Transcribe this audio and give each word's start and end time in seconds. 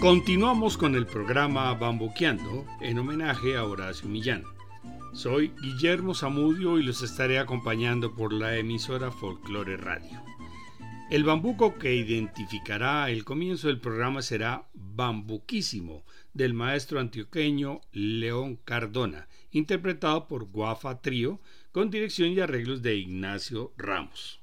Continuamos 0.00 0.76
con 0.76 0.96
el 0.96 1.06
programa 1.06 1.72
Bambuqueando 1.74 2.66
en 2.80 2.98
homenaje 2.98 3.56
a 3.56 3.64
Horacio 3.64 4.08
Millán. 4.08 4.44
Soy 5.12 5.52
Guillermo 5.62 6.14
Zamudio 6.14 6.78
y 6.78 6.82
los 6.82 7.02
estaré 7.02 7.38
acompañando 7.38 8.14
por 8.14 8.32
la 8.32 8.56
emisora 8.56 9.10
Folklore 9.10 9.76
Radio. 9.76 10.33
El 11.10 11.22
bambuco 11.22 11.78
que 11.78 11.94
identificará 11.94 13.10
el 13.10 13.24
comienzo 13.24 13.68
del 13.68 13.78
programa 13.78 14.22
será 14.22 14.70
Bambuquísimo 14.72 16.02
del 16.32 16.54
maestro 16.54 16.98
antioqueño 16.98 17.82
León 17.92 18.56
Cardona, 18.64 19.28
interpretado 19.50 20.26
por 20.26 20.44
Guafa 20.44 21.02
Trío 21.02 21.40
con 21.72 21.90
dirección 21.90 22.30
y 22.30 22.40
arreglos 22.40 22.80
de 22.80 22.96
Ignacio 22.96 23.74
Ramos. 23.76 24.40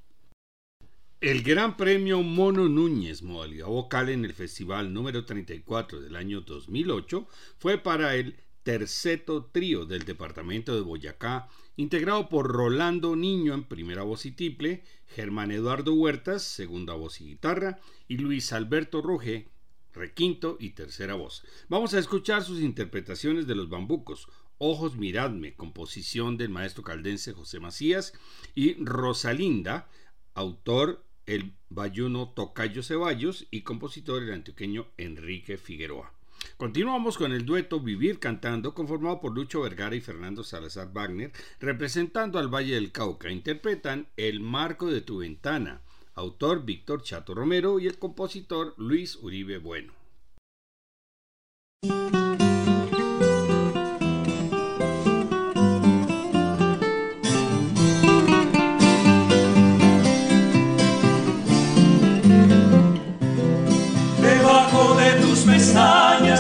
El 1.20 1.41
Gran 1.41 1.77
Premio 1.77 2.21
Mono 2.21 2.70
Núñez, 2.70 3.23
modalidad 3.23 3.67
vocal 3.67 4.09
en 4.09 4.23
el 4.23 4.34
festival 4.34 4.93
número 4.93 5.25
34 5.25 5.99
del 5.99 6.15
año 6.15 6.41
2008, 6.41 7.27
fue 7.57 7.79
para 7.79 8.15
el 8.15 8.35
terceto 8.62 9.45
trío 9.45 9.85
del 9.85 10.03
departamento 10.03 10.75
de 10.75 10.81
Boyacá, 10.81 11.49
integrado 11.75 12.30
por 12.30 12.48
Rolando 12.48 13.16
Niño 13.16 13.53
en 13.53 13.63
primera 13.63 14.03
voz 14.03 14.25
y 14.25 14.31
triple, 14.31 14.84
Germán 15.07 15.52
Eduardo 15.52 15.93
Huertas, 15.93 16.43
segunda 16.43 16.93
voz 16.93 17.21
y 17.21 17.25
guitarra, 17.25 17.79
y 18.07 18.17
Luis 18.17 18.53
Alberto 18.53 19.02
Ruge, 19.02 19.49
requinto 19.93 20.57
y 20.59 20.71
tercera 20.71 21.15
voz. 21.15 21.43
Vamos 21.70 21.93
a 21.93 21.99
escuchar 21.99 22.43
sus 22.43 22.62
interpretaciones 22.62 23.48
de 23.48 23.55
los 23.55 23.70
bambucos, 23.70 24.27
Ojos 24.57 24.95
Miradme, 24.95 25.55
composición 25.55 26.37
del 26.37 26.49
maestro 26.49 26.84
caldense 26.84 27.34
José 27.34 27.60
Macías, 27.60 28.13
y 28.54 28.76
Rosalinda, 28.84 29.90
autor 30.34 31.04
el 31.26 31.55
bayuno 31.70 32.29
Tocayo 32.29 32.84
Ceballos 32.84 33.48
y 33.51 33.62
compositor 33.62 34.21
el 34.21 34.34
antioqueño 34.34 34.88
Enrique 34.98 35.57
Figueroa. 35.57 36.13
Continuamos 36.57 37.17
con 37.17 37.31
el 37.31 37.45
dueto 37.45 37.79
Vivir 37.79 38.20
Cantando, 38.20 38.73
conformado 38.73 39.20
por 39.20 39.34
Lucho 39.34 39.61
Vergara 39.61 39.95
y 39.95 40.01
Fernando 40.01 40.43
Salazar 40.43 40.91
Wagner, 40.93 41.31
representando 41.59 42.37
al 42.39 42.53
Valle 42.53 42.75
del 42.75 42.91
Cauca. 42.91 43.31
Interpretan 43.31 44.07
El 44.15 44.39
Marco 44.39 44.91
de 44.91 45.01
tu 45.01 45.20
Ventana, 45.20 45.81
autor 46.13 46.63
Víctor 46.63 47.03
Chato 47.03 47.33
Romero 47.33 47.79
y 47.79 47.87
el 47.87 47.98
compositor 47.98 48.75
Luis 48.77 49.15
Uribe 49.15 49.57
Bueno. 49.57 49.93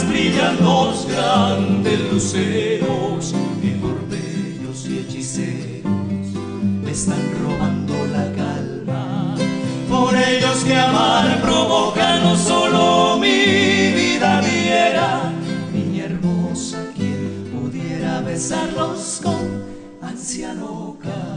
Brillan 0.07 0.57
dos 0.59 1.07
grandes 1.07 1.99
luceros 2.11 3.33
y 3.61 3.69
por 3.71 4.07
bellos 4.09 4.85
y 4.87 4.99
hechiceros 4.99 5.91
me 6.83 6.91
están 6.91 7.21
robando 7.43 7.93
la 8.07 8.31
calma. 8.33 9.35
Por 9.89 10.15
ellos 10.15 10.63
que 10.63 10.75
amar 10.75 11.41
provoca 11.41 12.19
no 12.19 12.35
solo 12.35 13.17
mi 13.17 13.91
vida 13.91 14.41
diera, 14.41 15.31
niña 15.73 16.05
hermosa, 16.05 16.77
quien 16.95 17.49
pudiera 17.53 18.21
besarlos 18.21 19.19
con 19.23 19.63
ansia 20.01 20.53
loca. 20.53 21.30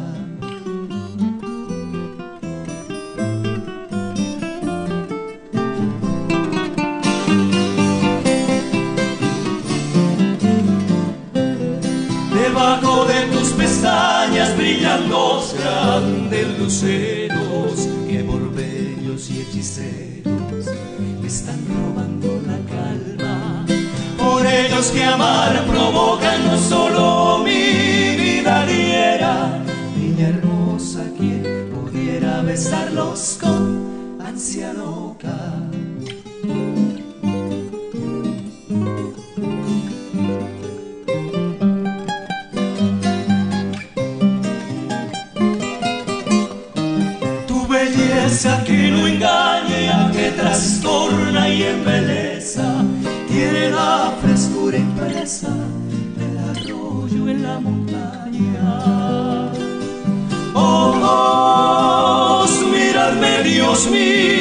Dos 14.99 15.55
grandes 15.59 16.59
luceros 16.59 17.89
que 18.09 18.23
por 18.25 18.53
bellos 18.55 19.31
y 19.31 19.41
hechiceros 19.41 20.67
están 21.25 21.59
robando 21.69 22.41
la 22.47 22.59
calma. 22.71 23.67
Por 24.19 24.47
ellos 24.47 24.91
que 24.91 25.03
amar 25.05 25.65
provocan 25.67 26.47
no 26.47 26.59
solo 26.59 27.39
mi 27.45 28.17
vida 28.17 28.67
diera, 28.67 29.63
niña 29.97 30.29
hermosa 30.29 31.05
quien 31.19 31.71
pudiera 31.73 32.43
besarlos 32.43 33.39
con 33.41 34.19
ansia 34.21 34.73
loca. 34.73 35.55
Trastorna 50.65 51.47
y 51.51 51.63
embeleza, 51.63 52.83
tiene 53.29 53.71
la 53.71 54.15
frescura 54.23 54.79
impresa 54.79 55.51
del 56.17 56.39
arroyo 56.39 57.29
en 57.29 57.43
la 57.43 57.61
montaña. 57.61 59.51
Ojos, 60.55 62.51
miradme, 62.73 63.43
Dios 63.43 63.91
mío, 63.91 64.34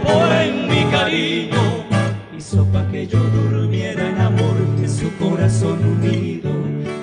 tomó 0.00 0.32
en 0.32 0.68
mi 0.68 0.84
cariño, 0.90 1.84
hizo 2.36 2.64
pa' 2.66 2.86
que 2.90 3.06
yo 3.06 3.18
durmiera 3.18 4.08
en 4.08 4.20
amor 4.20 4.56
en 4.78 4.90
su 4.90 5.10
corazón 5.16 5.78
unido, 5.84 6.50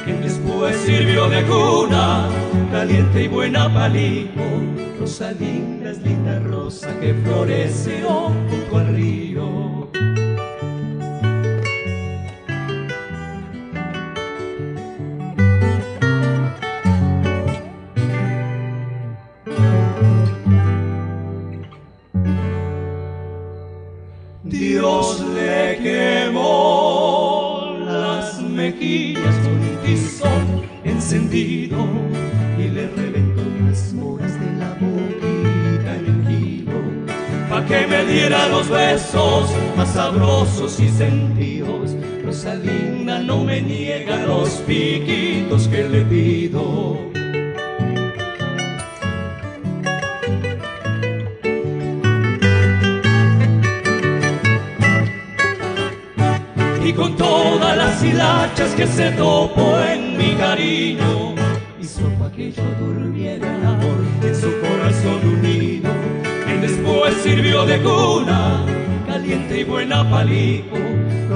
que 0.06 0.13
después 0.13 0.75
sirvió 0.77 1.30
de 1.30 1.44
cuna, 1.44 2.30
caliente 2.71 3.24
y 3.24 3.27
buena 3.27 3.74
palico 3.74 4.42
rosa 5.06 5.31
linda 5.33 5.92
es 5.92 6.01
linda 6.01 6.39
rosa 6.39 6.89
que 7.00 7.13
floreció 7.13 8.31
junto 8.50 8.77
al 8.77 8.88
río. 8.95 9.85
Más 39.75 39.94
sabrosos 39.94 40.80
y 40.80 40.88
sentidos. 40.88 41.92
Rosalinda 42.24 43.19
no 43.19 43.44
me 43.44 43.62
niega 43.62 44.25
los 44.25 44.50
piquitos 44.65 45.68
que 45.68 45.83
le 45.83 46.01
pido. 46.06 46.44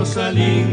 Rosa 0.09 0.31
linda 0.31 0.69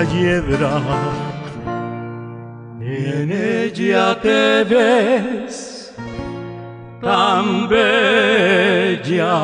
hiedra. 0.00 0.80
En 2.80 3.30
ella 3.30 4.20
te 4.20 4.64
ves 4.64 5.94
tan 7.00 7.68
bella, 7.68 9.38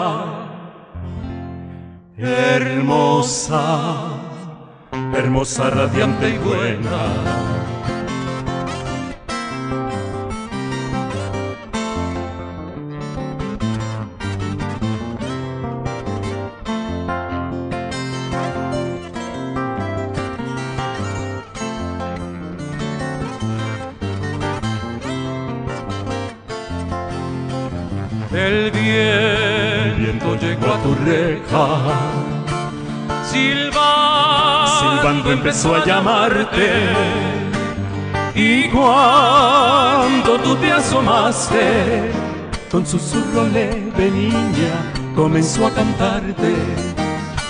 hermosa, 2.16 3.62
hermosa, 5.14 5.70
radiante 5.70 6.30
y 6.30 6.38
buena. 6.38 7.57
Empezó 35.38 35.76
a 35.76 35.84
llamarte 35.84 36.68
y 38.34 38.68
cuando 38.70 40.36
tú 40.42 40.56
te 40.56 40.72
asomaste 40.72 42.10
con 42.70 42.84
susurro 42.84 43.46
leve 43.46 44.10
niña 44.10 44.74
comenzó 45.14 45.68
a 45.68 45.70
cantarte 45.70 46.54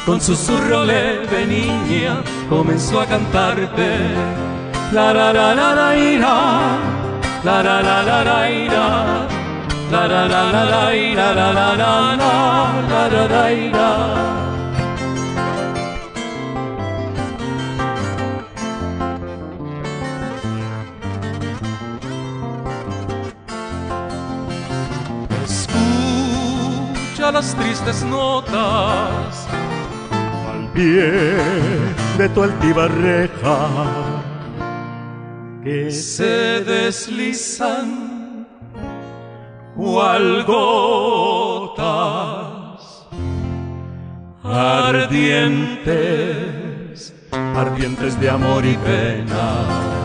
con 0.04 0.20
susurro 0.20 0.84
leve 0.84 1.46
niña 1.46 2.22
comenzó 2.50 3.00
a 3.00 3.06
cantarte 3.06 3.96
la 4.92 5.14
la 5.14 5.32
la 5.32 5.54
la 5.54 5.74
la 5.74 5.96
ira 5.96 6.36
la 7.42 7.62
la 7.62 7.82
la 7.82 8.02
la 8.02 8.24
la 8.24 8.50
ira 8.50 9.26
la 9.90 10.06
la 10.06 10.28
la 10.28 10.52
la 10.52 10.64
la 10.64 10.94
ira 10.94 11.34
la 11.34 11.52
la 11.52 11.74
la 11.74 12.16
la 12.16 12.38
la 12.90 13.08
la 13.08 13.28
la 13.28 13.52
ira 13.52 14.27
las 27.32 27.54
tristes 27.54 28.02
notas 28.04 29.46
al 30.50 30.68
pie 30.72 31.12
de 32.16 32.28
tu 32.30 32.42
altiva 32.42 32.88
reja 32.88 33.68
que 35.62 35.90
se 35.90 36.64
deslizan 36.64 38.46
cual 39.76 40.44
gotas 40.44 41.98
ardientes, 44.42 45.84
ardientes 47.30 48.18
de 48.20 48.30
amor 48.30 48.64
y 48.64 48.76
pena. 48.78 49.97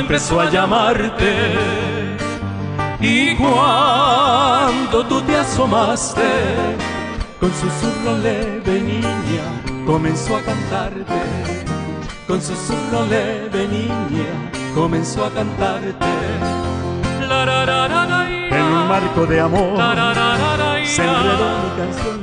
Empezó 0.00 0.40
a 0.40 0.50
llamarte. 0.50 1.54
Y 3.00 3.34
cuando 3.36 5.04
tú 5.06 5.20
te 5.22 5.36
asomaste, 5.36 6.28
con 7.38 7.50
susurro 7.52 8.18
leve 8.18 8.80
niña, 8.80 9.86
comenzó 9.86 10.36
a 10.36 10.42
cantarte. 10.42 11.20
Con 12.26 12.40
susurro 12.42 13.06
leve 13.08 13.68
niña, 13.68 14.50
comenzó 14.74 15.24
a 15.24 15.30
cantarte. 15.30 16.06
marco 18.88 19.26
de 19.26 19.40
amor 19.40 19.76
se 20.84 21.04
enredó 21.04 21.48
mi 21.62 21.70
canción. 21.78 22.20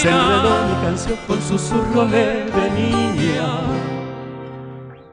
Se 0.00 0.08
enredó 0.08 0.64
mi 0.66 0.74
canción 0.82 1.18
con 1.26 1.42
susurro 1.42 2.04
leve 2.04 2.70
niña. 2.74 3.48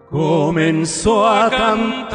Comenzó 0.09 1.27
a 1.27 1.49
cantarte. 1.49 2.07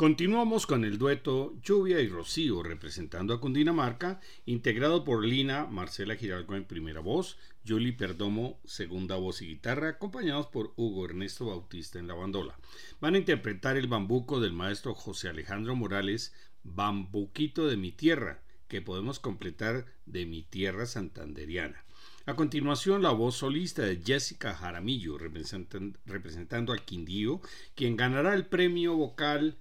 Continuamos 0.00 0.66
con 0.66 0.86
el 0.86 0.96
dueto 0.96 1.60
Lluvia 1.62 2.00
y 2.00 2.08
Rocío 2.08 2.62
representando 2.62 3.34
a 3.34 3.38
Cundinamarca, 3.38 4.18
integrado 4.46 5.04
por 5.04 5.22
Lina 5.22 5.66
Marcela 5.66 6.16
Giralgo 6.16 6.56
en 6.56 6.64
primera 6.64 7.00
voz, 7.00 7.36
Julie 7.68 7.92
Perdomo 7.92 8.58
segunda 8.64 9.16
voz 9.16 9.42
y 9.42 9.48
guitarra, 9.48 9.90
acompañados 9.90 10.46
por 10.46 10.72
Hugo 10.76 11.04
Ernesto 11.04 11.44
Bautista 11.44 11.98
en 11.98 12.08
la 12.08 12.14
bandola. 12.14 12.58
Van 13.02 13.14
a 13.14 13.18
interpretar 13.18 13.76
el 13.76 13.88
bambuco 13.88 14.40
del 14.40 14.54
maestro 14.54 14.94
José 14.94 15.28
Alejandro 15.28 15.76
Morales, 15.76 16.32
Bambuquito 16.62 17.66
de 17.66 17.76
mi 17.76 17.92
tierra, 17.92 18.40
que 18.68 18.80
podemos 18.80 19.20
completar 19.20 19.84
de 20.06 20.24
mi 20.24 20.42
tierra 20.44 20.86
santanderiana. 20.86 21.84
A 22.24 22.36
continuación, 22.36 23.02
la 23.02 23.10
voz 23.10 23.36
solista 23.36 23.82
de 23.82 24.00
Jessica 24.02 24.54
Jaramillo, 24.54 25.18
representando 25.18 26.72
al 26.72 26.86
Quindío, 26.86 27.42
quien 27.74 27.98
ganará 27.98 28.32
el 28.32 28.46
premio 28.46 28.96
vocal 28.96 29.58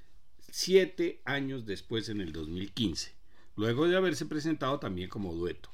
siete 0.52 1.22
años 1.26 1.66
después 1.66 2.10
en 2.10 2.22
el 2.22 2.32
2015, 2.32 3.14
luego 3.56 3.88
de 3.88 3.98
haberse 3.98 4.26
presentado 4.26 4.80
también 4.80 5.10
como 5.10 5.34
dueto. 5.34 5.70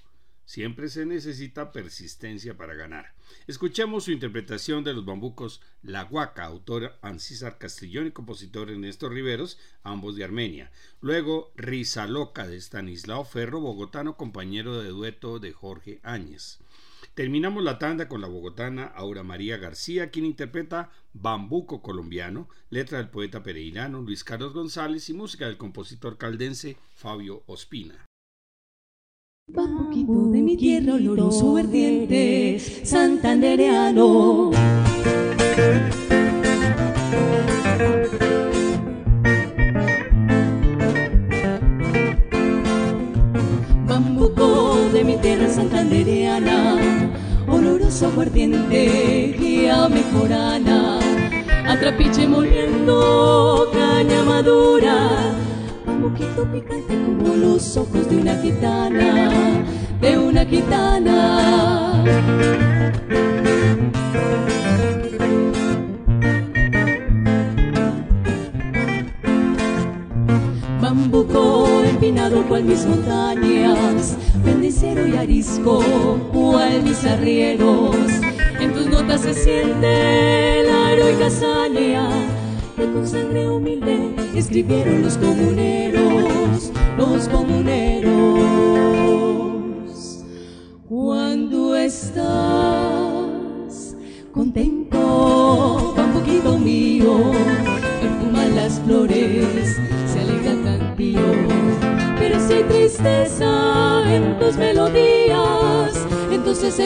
Siempre 0.46 0.90
se 0.90 1.08
necesita 1.08 1.72
persistencia 1.72 2.56
para 2.56 2.76
ganar. 2.76 3.16
Escuchemos 3.48 4.04
su 4.04 4.12
interpretación 4.12 4.84
de 4.84 4.94
los 4.94 5.04
bambucos 5.04 5.60
La 5.82 6.04
Guaca, 6.04 6.46
autor 6.46 7.00
Ancísar 7.02 7.58
Castellón 7.58 8.06
y 8.08 8.12
compositor 8.12 8.70
Ernesto 8.70 9.10
Riveros, 9.10 9.58
ambos 9.82 10.16
de 10.16 10.24
Armenia. 10.24 10.72
Luego 11.02 11.52
Risa 11.56 12.06
Loca 12.06 12.48
de 12.48 12.58
Stanislao 12.58 13.26
Ferro, 13.26 13.60
bogotano, 13.60 14.18
compañero 14.18 14.80
de 14.80 14.90
dueto 14.90 15.40
de 15.40 15.52
Jorge 15.52 16.00
Áñez. 16.04 16.60
Terminamos 17.16 17.64
la 17.64 17.80
tanda 17.80 18.10
con 18.10 18.20
la 18.20 18.28
bogotana 18.28 18.84
Aura 18.88 19.24
María 19.24 19.56
García, 19.56 20.10
quien 20.10 20.26
interpreta 20.26 20.92
Bambuco 21.14 21.82
colombiano, 21.82 22.50
letra 22.70 22.98
del 22.98 23.08
poeta 23.08 23.42
pereirano 23.42 24.02
Luis 24.02 24.26
Carlos 24.26 24.54
González 24.54 25.10
y 25.10 25.14
música 25.14 25.46
del 25.46 25.56
compositor 25.56 26.18
caldense 26.18 26.76
Fabio 26.94 27.44
Ospina. 27.46 28.06
Bambuquito 29.48 30.30
de 30.30 30.42
mi 30.42 30.58
tierra, 30.58 30.96
oloroso 30.96 31.54
verdiente, 31.54 32.60
santandereano. 32.60 34.52
Oloroso 47.96 48.08
aguardiente, 48.08 49.36
guía 49.40 49.88
mejorana, 49.88 51.00
atrapiche 51.66 52.28
moliendo 52.28 53.70
caña 53.72 54.24
madura, 54.24 54.96
un 55.88 56.02
poquito 56.02 56.44
picante 56.52 56.94
como 57.06 57.36
los 57.36 57.78
ojos 57.78 58.10
de 58.10 58.18
una 58.18 58.36
gitana, 58.42 59.64
de 60.02 60.18
una 60.18 60.46
gitana. 60.46 62.04
Bambuco 70.82 71.82
empinado 71.90 72.44
cual 72.48 72.66
mis 72.66 72.86
montañas, 72.86 74.18
bendicero 74.44 75.08
y 75.08 75.16
arisco 75.16 75.80
cual 76.66 76.84
mis 76.84 77.06
arrieros. 77.06 77.96
En 78.60 78.74
tus 78.74 78.88
notas 78.88 79.22
se 79.22 79.34
siente 79.34 80.64
la 80.64 80.94
heroica 80.94 81.28
hazaña 81.28 82.10
que 82.76 82.86
con 82.92 83.08
sangre 83.08 83.48
humilde 83.48 84.16
escribieron 84.36 85.04
los 85.04 85.18
comuneros, 85.18 86.72
los 86.98 87.28
comuneros. 87.30 88.75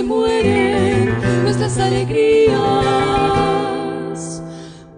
Mueren 0.10 1.14
nuestras 1.44 1.78
alegrías. 1.78 2.58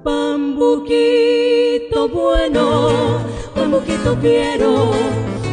Bambuquito 0.04 2.10
bueno, 2.10 3.20
bambuquito 3.56 4.18
quiero, 4.20 4.92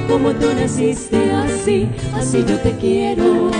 como 0.08 0.32
tú 0.34 0.46
naciste 0.54 1.30
así, 1.32 1.90
así 2.14 2.44
yo 2.46 2.58
te 2.60 2.74
quiero. 2.76 3.50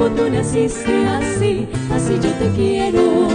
como 0.00 0.14
tú 0.14 0.30
naciste 0.30 1.06
así, 1.06 1.68
así 1.92 2.14
yo 2.22 2.32
te 2.32 2.48
quiero, 2.56 3.28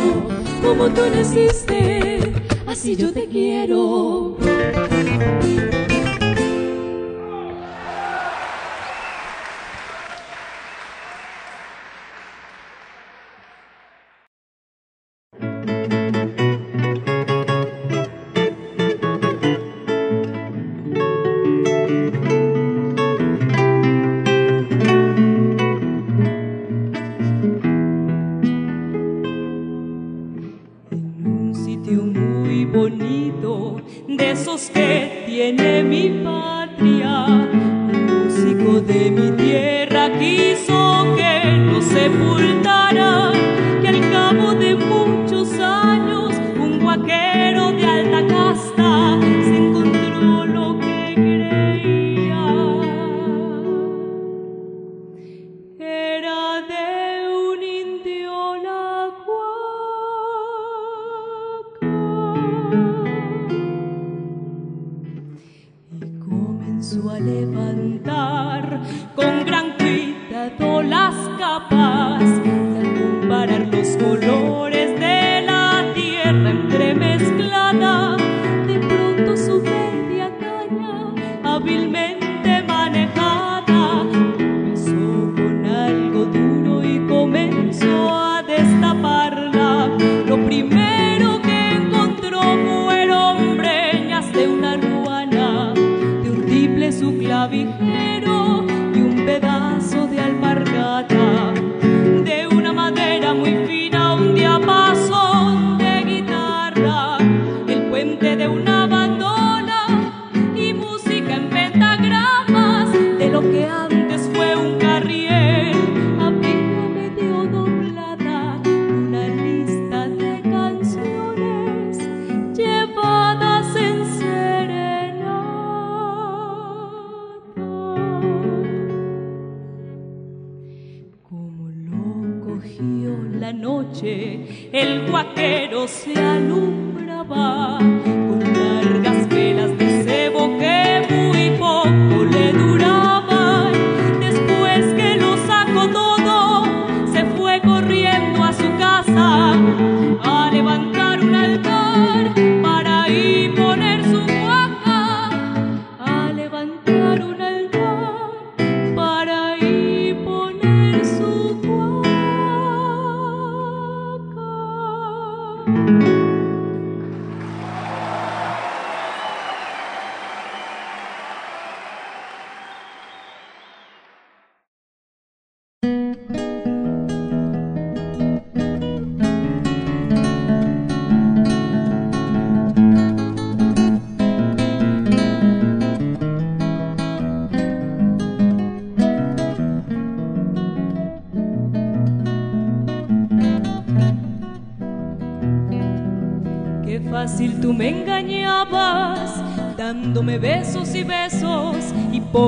como 0.63 0.89
tú 0.89 1.01
naciste, 1.15 2.33
así 2.65 2.95
yo 2.95 3.13
te 3.13 3.27
quiero. 3.27 4.35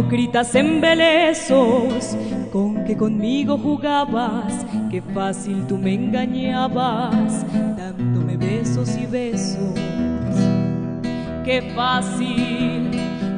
hipócritas 0.07 0.55
embelezos 0.55 2.15
con 2.53 2.85
que 2.85 2.95
conmigo 2.95 3.57
jugabas, 3.57 4.65
que 4.89 5.01
fácil 5.01 5.67
tú 5.67 5.77
me 5.77 5.95
engañabas, 5.95 7.45
dándome 7.75 8.37
besos 8.37 8.95
y 8.95 9.05
besos. 9.05 9.73
Qué 11.43 11.73
fácil 11.75 12.89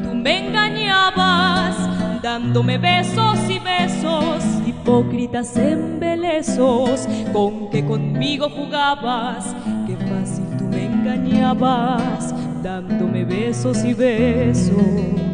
tú 0.04 0.14
me 0.14 0.46
engañabas, 0.46 2.22
dándome 2.22 2.78
besos 2.78 3.40
y 3.50 3.58
besos, 3.58 4.44
hipócritas 4.68 5.58
embelezos 5.58 7.08
con 7.34 7.72
que 7.72 7.84
conmigo 7.84 8.48
jugabas, 8.48 9.56
qué 9.88 9.96
fácil 10.06 10.46
tú 10.60 10.66
me 10.66 10.86
engañabas, 10.86 12.32
dándome 12.62 13.26
besos 13.26 13.84
y 13.84 13.96
besos. 13.96 15.29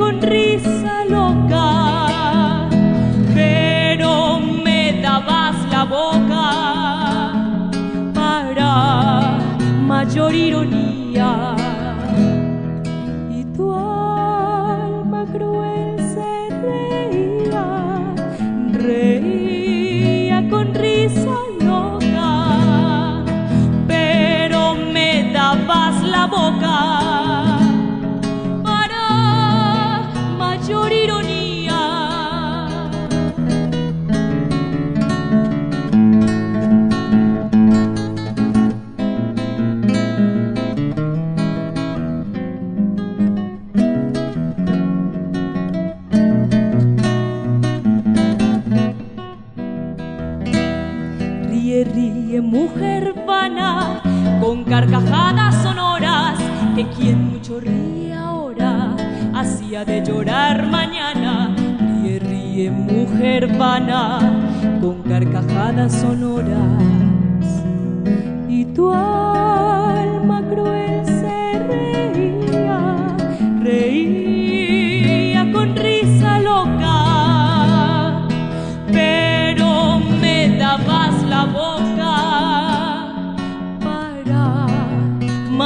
con 0.00 0.22
risa 0.22 1.04
loca, 1.04 2.68
pero 3.34 4.40
me 4.40 4.98
dabas 5.02 5.56
la 5.70 5.84
boca 5.84 6.46
para 8.14 9.38
mayor 9.86 10.34
ironía. 10.34 10.79
carcajadas 54.80 55.62
sonoras 55.62 56.38
de 56.74 56.88
quien 56.88 57.32
mucho 57.32 57.60
ríe 57.60 58.14
ahora, 58.14 58.96
hacía 59.34 59.84
de 59.84 60.02
llorar 60.02 60.66
mañana. 60.68 61.54
Ríe, 62.02 62.18
ríe, 62.18 62.70
mujer 62.70 63.58
vana, 63.58 64.20
con 64.80 65.02
carcajadas 65.02 65.92
sonoras. 65.92 66.82
Y 68.48 68.64
tú 68.64 68.90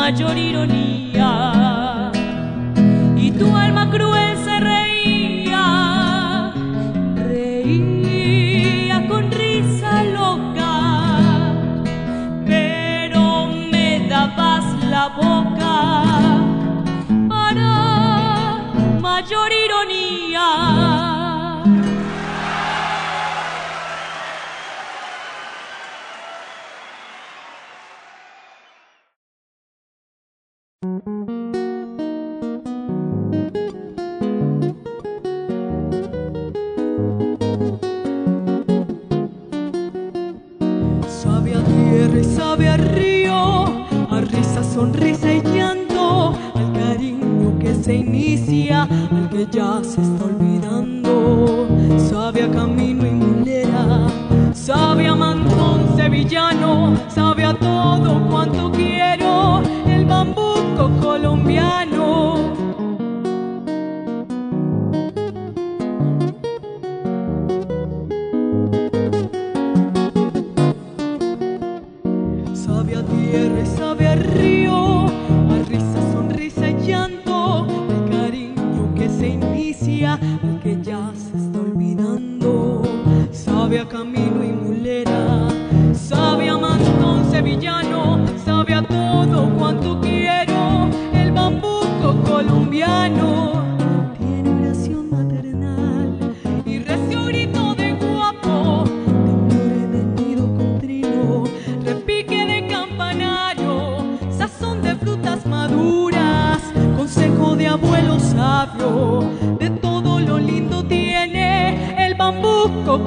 mayor 0.05 0.37
ironía. 0.37 0.84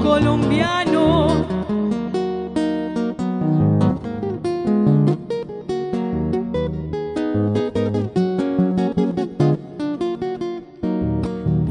Colombiano. 0.04 1.46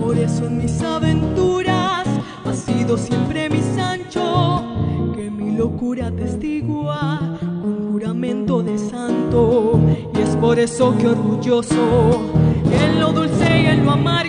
Por 0.00 0.16
eso 0.18 0.46
en 0.46 0.58
mis 0.58 0.82
aventuras 0.82 2.06
ha 2.44 2.52
sido 2.52 2.96
siempre 2.96 3.48
mi 3.50 3.60
Sancho, 3.60 4.62
que 5.14 5.30
mi 5.30 5.56
locura 5.56 6.10
testigua 6.10 7.20
con 7.62 7.92
juramento 7.92 8.62
de 8.62 8.78
santo. 8.78 9.80
Y 10.14 10.20
es 10.20 10.36
por 10.36 10.58
eso 10.58 10.96
que 10.98 11.08
orgulloso, 11.08 12.20
en 12.80 13.00
lo 13.00 13.12
dulce 13.12 13.62
y 13.62 13.66
en 13.66 13.84
lo 13.84 13.92
amargo, 13.92 14.25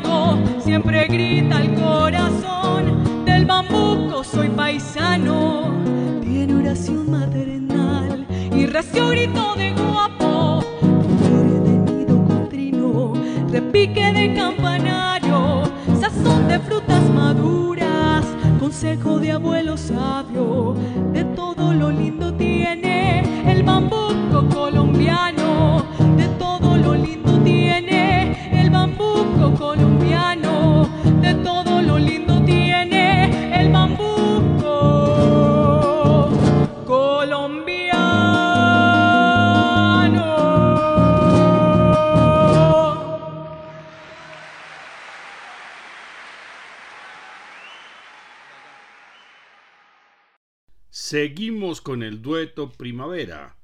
el 52.03 52.21
dueto 52.21 52.71
Primavera 52.71 53.57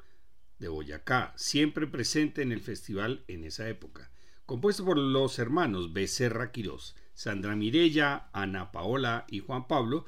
de 0.59 0.67
Boyacá, 0.67 1.33
siempre 1.35 1.87
presente 1.87 2.41
en 2.41 2.51
el 2.51 2.61
festival 2.61 3.23
en 3.27 3.43
esa 3.43 3.67
época, 3.67 4.11
compuesto 4.45 4.85
por 4.85 4.97
los 4.97 5.39
hermanos 5.39 5.93
Becerra 5.93 6.51
Quirós, 6.51 6.95
Sandra 7.13 7.55
Mirella, 7.55 8.29
Ana 8.33 8.71
Paola 8.71 9.25
y 9.29 9.39
Juan 9.39 9.67
Pablo. 9.67 10.05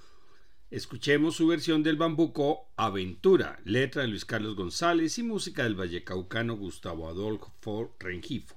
Escuchemos 0.72 1.36
su 1.36 1.48
versión 1.48 1.84
del 1.84 1.98
bambuco 1.98 2.70
Aventura, 2.78 3.60
letra 3.66 4.02
de 4.04 4.08
Luis 4.08 4.26
Carlos 4.26 4.56
González 4.56 5.18
y 5.20 5.24
música 5.24 5.64
del 5.64 5.76
vallecaucano 5.76 6.56
Gustavo 6.56 7.08
Adolfo 7.08 7.96
Rengifo. 8.00 8.56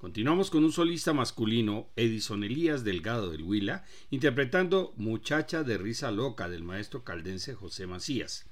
Continuamos 0.00 0.48
con 0.48 0.64
un 0.64 0.72
solista 0.72 1.12
masculino, 1.12 1.88
Edison 1.94 2.42
Elías 2.42 2.84
Delgado 2.84 3.30
del 3.30 3.42
Huila, 3.42 3.84
interpretando 4.10 4.94
Muchacha 4.96 5.62
de 5.62 5.76
risa 5.76 6.10
loca 6.10 6.48
del 6.48 6.62
maestro 6.62 7.04
caldense 7.04 7.54
José 7.54 7.86
Macías. 7.86 8.49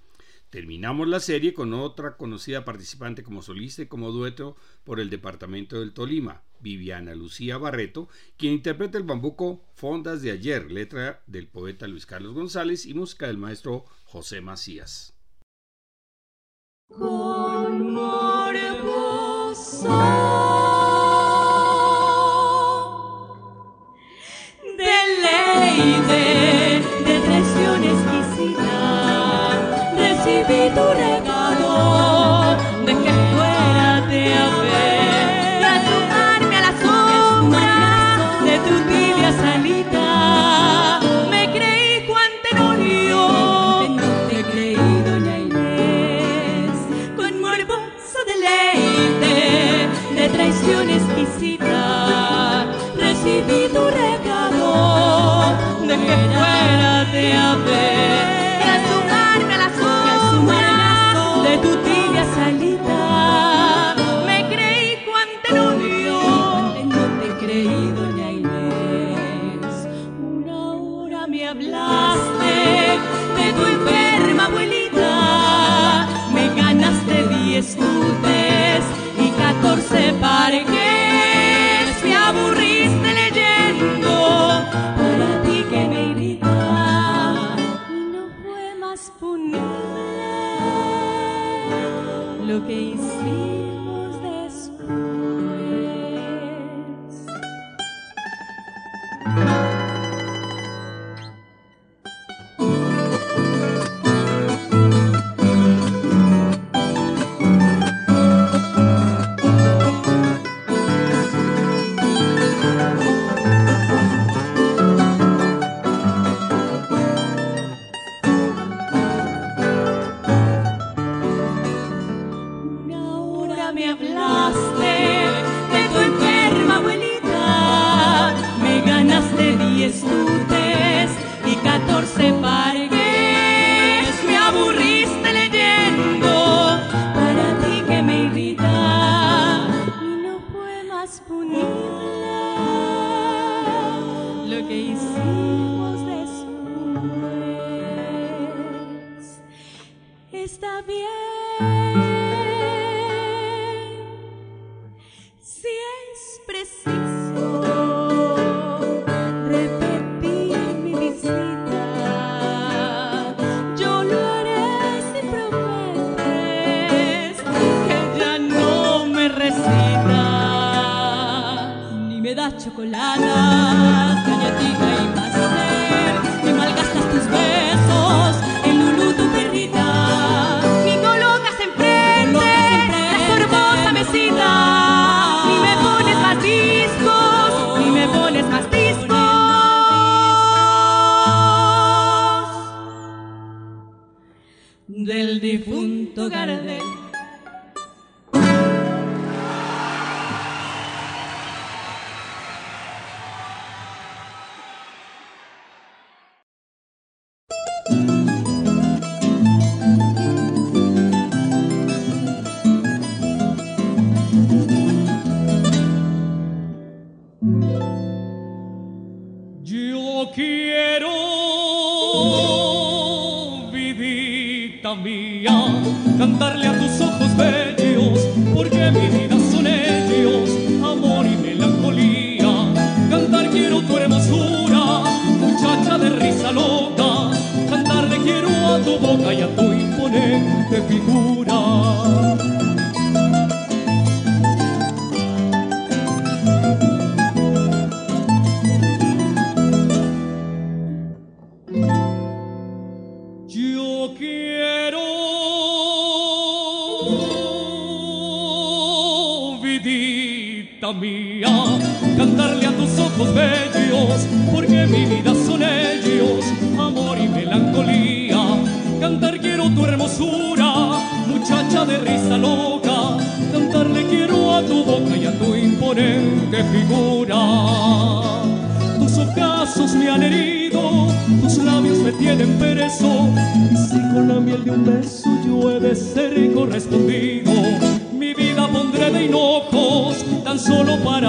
Terminamos 0.51 1.07
la 1.09 1.21
serie 1.21 1.53
con 1.53 1.75
otra 1.75 2.17
conocida 2.17 2.65
participante 2.65 3.23
como 3.23 3.43
solista 3.43 3.83
y 3.83 3.87
como 3.87 4.13
dueto 4.13 4.57
por 4.83 4.99
el 4.99 5.11
departamento 5.11 5.81
del 5.81 5.93
Tolima, 5.93 6.43
Viviana 6.61 7.15
Lucía 7.15 7.59
Barreto, 7.59 8.09
quien 8.39 8.55
interpreta 8.55 8.97
el 8.97 9.05
bambuco 9.05 9.63
Fondas 9.75 10.23
de 10.23 10.31
ayer, 10.31 10.71
letra 10.71 11.23
del 11.27 11.49
poeta 11.49 11.87
Luis 11.87 12.07
Carlos 12.07 12.33
González 12.35 12.87
y 12.87 12.95
música 12.95 13.27
del 13.27 13.37
maestro 13.37 13.85
José 14.05 14.41
Macías. 14.41 15.15
Recibí 52.97 53.69
tu 53.73 53.85
regalo 53.91 55.57
de 55.87 55.97
que 55.97 56.17
fuera 56.33 57.05
de 57.13 57.33
haber 57.33 57.98
separe 79.99 80.65
que 80.65 80.88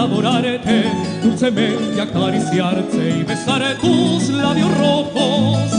enamorarte, 0.10 0.84
dulcemente 1.24 2.02
acariciarte 2.02 3.20
y 3.20 3.24
besar 3.24 3.78
tus 3.80 4.30
labios 4.30 4.78
rojos. 4.78 5.72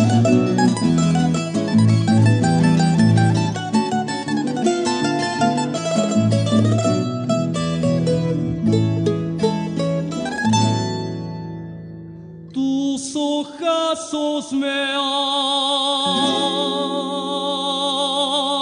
Tus 12.52 13.16
ojazos 13.16 14.52
me 14.52 14.68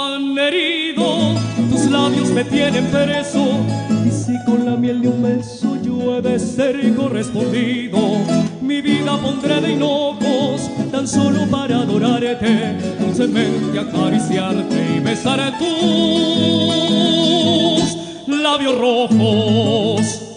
han 0.06 0.38
herido, 0.38 1.34
tus 1.70 1.90
labios 1.90 2.30
me 2.30 2.44
tienen 2.44 2.86
preso 2.86 3.47
debe 6.20 6.38
ser 6.38 6.94
correspondido. 6.94 7.98
Mi 8.60 8.80
vida 8.80 9.16
pondré 9.18 9.60
de 9.60 9.72
hinojos 9.72 10.70
tan 10.90 11.06
solo 11.06 11.46
para 11.50 11.82
adorarte, 11.82 12.76
dulcemente 12.98 13.78
acariciarte 13.78 14.96
y 14.96 15.00
besar 15.00 15.56
tus 15.58 15.68
labios 18.26 18.78
rojos. 18.78 20.27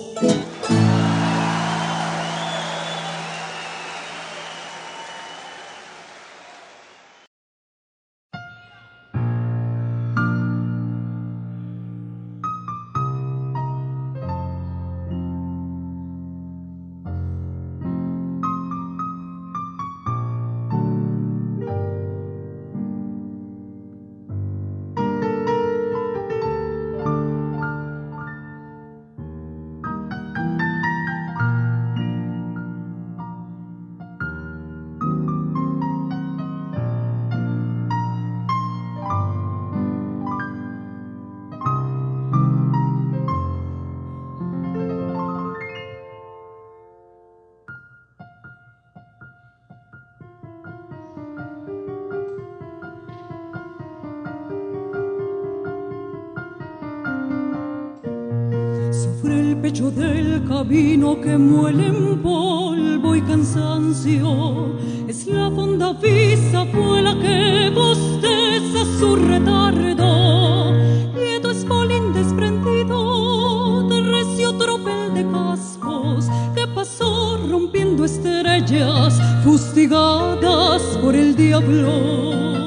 sufre 59.22 59.40
el 59.40 59.58
pecho 59.58 59.92
del 59.92 60.44
camino 60.48 61.20
que 61.22 61.38
muele 61.38 61.88
en 61.88 62.22
polvo 62.22 63.16
y 63.16 63.22
cansancio. 63.22 64.76
Es 65.08 65.28
la 65.28 65.52
fonda 65.52 65.94
visa 65.94 66.66
fue 66.72 67.02
la 67.02 67.14
que 67.20 67.72
bosteza 67.74 68.86
su 69.00 69.16
retardo. 69.16 70.74
Quieto 71.14 71.52
es 71.52 71.66
polín 71.66 72.14
desprendido 72.14 73.88
de 73.90 74.02
recio 74.02 74.54
tropel 74.58 75.14
de 75.14 75.30
cascos 75.32 76.28
que 76.56 76.68
pasó 76.68 77.38
rompiendo 77.48 78.06
estrellas 78.06 79.20
fustigadas 79.44 80.82
por 81.02 81.16
el 81.16 81.36
diablo. 81.36 82.61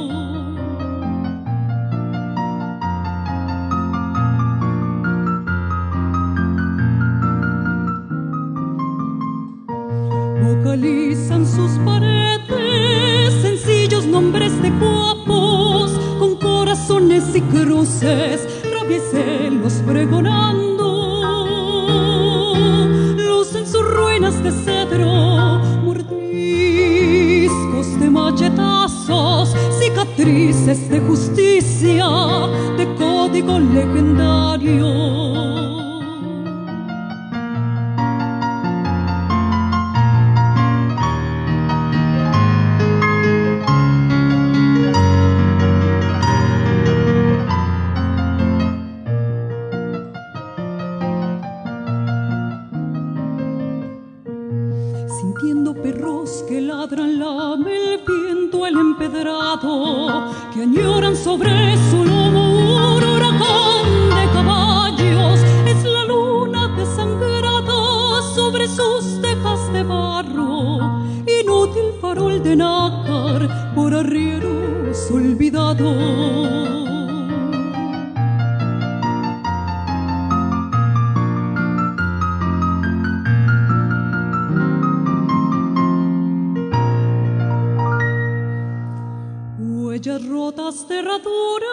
Rotas 90.65 90.89
de 90.89 90.99
herradura, 90.99 91.67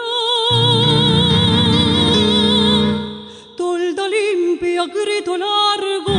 tolda 3.56 4.06
limpia, 4.08 4.86
grito 4.86 5.36
largo, 5.36 6.12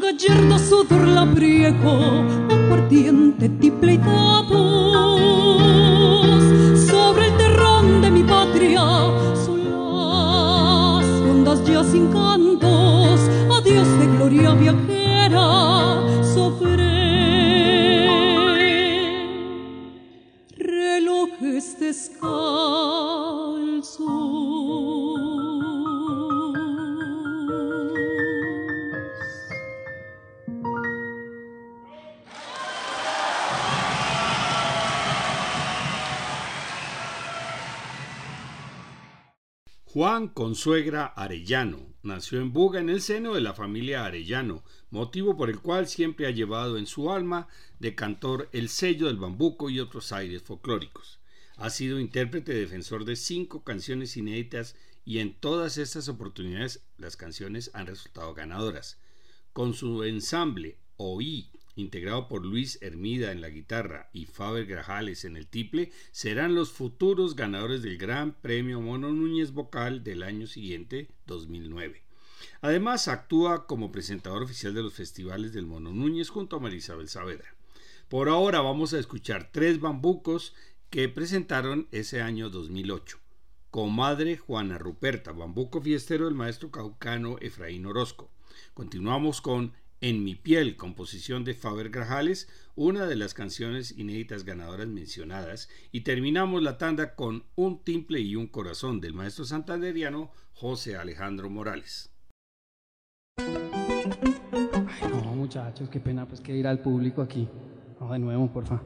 gallardo 0.00 0.58
sudor 0.58 1.06
labriego, 1.06 2.24
aguardiente, 2.50 3.48
tiple 3.60 3.94
y 3.94 3.98
sobre 6.90 7.26
el 7.26 7.36
terrón 7.36 8.00
de 8.00 8.10
mi 8.10 8.22
patria, 8.24 8.82
son 9.44 9.64
las 9.64 11.06
ondas 11.30 11.64
ya 11.64 11.84
sin 11.84 12.10
cantos, 12.10 13.20
adiós 13.58 13.88
de 14.00 14.06
gloria 14.16 14.54
viajera, 14.54 14.97
Juan 40.18 40.30
Consuegra 40.30 41.06
Arellano 41.06 41.94
nació 42.02 42.40
en 42.40 42.52
Buga 42.52 42.80
en 42.80 42.90
el 42.90 43.02
seno 43.02 43.34
de 43.34 43.40
la 43.40 43.54
familia 43.54 44.04
Arellano, 44.04 44.64
motivo 44.90 45.36
por 45.36 45.48
el 45.48 45.60
cual 45.60 45.86
siempre 45.86 46.26
ha 46.26 46.32
llevado 46.32 46.76
en 46.76 46.86
su 46.86 47.12
alma 47.12 47.46
de 47.78 47.94
cantor 47.94 48.48
el 48.50 48.68
sello 48.68 49.06
del 49.06 49.18
bambuco 49.18 49.70
y 49.70 49.78
otros 49.78 50.10
aires 50.10 50.42
folclóricos. 50.42 51.20
Ha 51.56 51.70
sido 51.70 52.00
intérprete 52.00 52.52
defensor 52.52 53.04
de 53.04 53.14
cinco 53.14 53.62
canciones 53.62 54.16
inéditas 54.16 54.74
y 55.04 55.20
en 55.20 55.38
todas 55.38 55.78
estas 55.78 56.08
oportunidades 56.08 56.82
las 56.96 57.16
canciones 57.16 57.70
han 57.74 57.86
resultado 57.86 58.34
ganadoras. 58.34 58.98
Con 59.52 59.72
su 59.72 60.02
ensamble 60.02 60.80
Oí 60.96 61.52
integrado 61.78 62.28
por 62.28 62.44
Luis 62.44 62.78
Hermida 62.82 63.30
en 63.32 63.40
la 63.40 63.48
guitarra 63.48 64.10
y 64.12 64.26
Faber 64.26 64.66
Grajales 64.66 65.24
en 65.24 65.36
el 65.36 65.46
tiple, 65.46 65.92
serán 66.10 66.54
los 66.54 66.72
futuros 66.72 67.36
ganadores 67.36 67.82
del 67.82 67.96
Gran 67.98 68.32
Premio 68.32 68.80
Mono 68.80 69.12
Núñez 69.12 69.52
Vocal 69.52 70.02
del 70.02 70.22
año 70.22 70.46
siguiente, 70.46 71.08
2009. 71.26 72.02
Además, 72.60 73.06
actúa 73.06 73.66
como 73.66 73.92
presentador 73.92 74.42
oficial 74.42 74.74
de 74.74 74.82
los 74.82 74.94
festivales 74.94 75.52
del 75.52 75.66
Mono 75.66 75.92
Núñez 75.92 76.28
junto 76.28 76.56
a 76.56 76.60
Marisabel 76.60 77.08
Saavedra. 77.08 77.54
Por 78.08 78.28
ahora 78.28 78.60
vamos 78.60 78.92
a 78.94 78.98
escuchar 78.98 79.50
tres 79.52 79.80
bambucos 79.80 80.54
que 80.90 81.08
presentaron 81.08 81.86
ese 81.92 82.22
año 82.22 82.50
2008. 82.50 83.18
Comadre 83.70 84.38
Juana 84.38 84.78
Ruperta, 84.78 85.32
bambuco 85.32 85.80
fiestero 85.80 86.24
del 86.24 86.34
maestro 86.34 86.70
caucano 86.70 87.36
Efraín 87.40 87.86
Orozco. 87.86 88.30
Continuamos 88.74 89.40
con 89.40 89.74
en 90.00 90.22
mi 90.22 90.34
piel, 90.34 90.76
composición 90.76 91.44
de 91.44 91.54
Faber 91.54 91.90
Grajales, 91.90 92.48
una 92.76 93.06
de 93.06 93.16
las 93.16 93.34
canciones 93.34 93.96
inéditas 93.98 94.44
ganadoras 94.44 94.86
mencionadas, 94.86 95.68
y 95.90 96.02
terminamos 96.02 96.62
la 96.62 96.78
tanda 96.78 97.14
con 97.14 97.44
Un 97.56 97.82
timple 97.82 98.20
y 98.20 98.36
un 98.36 98.46
corazón 98.46 99.00
del 99.00 99.14
maestro 99.14 99.44
santanderiano 99.44 100.30
José 100.52 100.96
Alejandro 100.96 101.50
Morales. 101.50 102.12
Ay, 103.38 103.46
no, 105.10 105.34
muchachos, 105.34 105.88
qué 105.88 106.00
pena 106.00 106.26
pues 106.26 106.40
que 106.40 106.56
ir 106.56 106.66
al 106.66 106.80
público 106.80 107.22
aquí. 107.22 107.48
No, 108.00 108.12
de 108.12 108.18
nuevo, 108.18 108.52
porfa. 108.52 108.80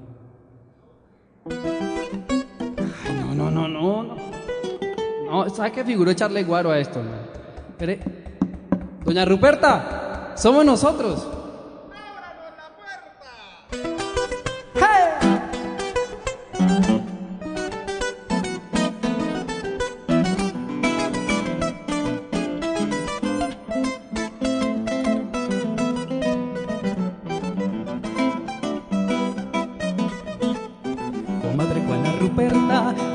Ay, 1.50 3.14
no, 3.20 3.34
no, 3.34 3.50
no, 3.50 3.68
no, 3.68 4.02
no. 4.02 4.16
No, 5.26 5.50
¿sabe 5.50 5.72
qué 5.72 5.84
figuró 5.84 6.10
echarle 6.10 6.44
guaro 6.44 6.70
a 6.70 6.78
esto? 6.78 7.02
Doña 9.04 9.24
Ruperta. 9.24 10.11
Somos 10.36 10.64
nosotros. 10.64 11.26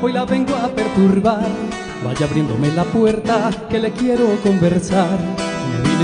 Hoy 0.00 0.12
la 0.12 0.24
vengo 0.24 0.54
a 0.54 0.68
perturbar. 0.68 1.46
Vaya 2.04 2.26
abriéndome 2.26 2.68
la 2.68 2.84
puerta 2.84 3.50
que 3.68 3.80
le 3.80 3.90
quiero 3.92 4.26
conversar 4.42 5.47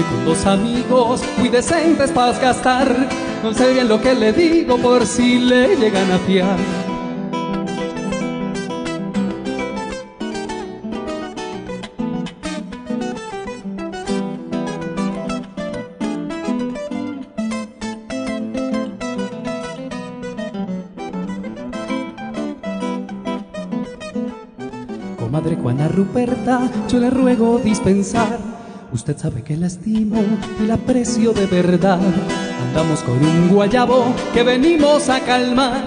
con 0.03 0.25
dos 0.25 0.45
amigos 0.47 1.23
muy 1.39 1.49
decentes 1.49 2.11
para 2.11 2.33
gastar. 2.33 2.95
No 3.43 3.55
sé 3.55 3.73
bien 3.73 3.89
lo 3.89 4.01
que 4.01 4.15
le 4.15 4.33
digo 4.33 4.77
por 4.79 5.07
si 5.07 5.39
le 5.39 5.77
llegan 5.77 6.11
a 6.11 6.19
fiar. 6.19 6.57
Comadre 25.19 25.57
Juana 25.57 25.89
Ruperta, 25.89 26.71
yo 26.89 26.99
le 26.99 27.11
ruego 27.11 27.59
dispensar 27.59 28.54
Usted 28.95 29.19
sabe 29.19 29.43
que 29.43 29.57
la 29.57 29.67
estimo 29.67 30.23
y 30.63 30.67
la 30.69 30.75
aprecio 30.75 31.33
de 31.33 31.47
verdad. 31.47 31.99
Andamos 32.69 33.01
con 33.01 33.17
un 33.17 33.49
guayabo 33.49 34.05
que 34.33 34.45
venimos 34.45 35.09
a 35.09 35.19
calmar. 35.19 35.83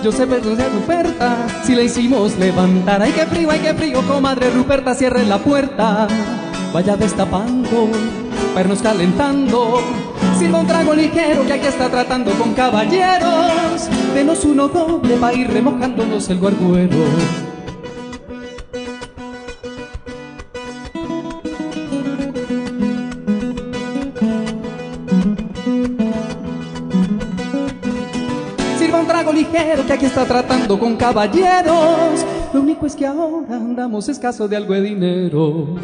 Yo 0.00 0.12
sé 0.12 0.28
perdón 0.28 0.56
de 0.56 0.68
Ruperta 0.68 1.36
si 1.64 1.74
le 1.74 1.84
hicimos 1.84 2.38
levantar. 2.38 3.02
Ay, 3.02 3.10
qué 3.10 3.26
frío, 3.26 3.50
ay, 3.50 3.58
qué 3.58 3.74
frío, 3.74 4.00
comadre 4.06 4.48
Ruperta, 4.50 4.94
cierre 4.94 5.26
la 5.26 5.38
puerta. 5.38 6.06
Vaya 6.72 6.96
destapando, 6.96 7.90
pernos 8.54 8.80
calentando. 8.80 9.80
Sirva 10.38 10.60
un 10.60 10.66
trago 10.68 10.94
ligero 10.94 11.44
que 11.44 11.54
aquí 11.54 11.66
está 11.66 11.90
tratando 11.90 12.30
con 12.34 12.54
caballeros. 12.54 13.88
Denos 14.14 14.44
uno 14.44 14.68
doble 14.68 15.16
para 15.16 15.34
ir 15.34 15.50
remojándonos 15.50 16.30
el 16.30 16.38
guarguero. 16.38 17.51
Que 29.52 29.92
aquí 29.92 30.06
está 30.06 30.24
tratando 30.24 30.78
con 30.78 30.96
caballeros. 30.96 32.24
Lo 32.54 32.60
único 32.60 32.86
es 32.86 32.96
que 32.96 33.06
ahora 33.06 33.56
andamos 33.56 34.08
escaso 34.08 34.48
de 34.48 34.56
algo 34.56 34.72
de 34.72 34.80
dinero. 34.80 35.76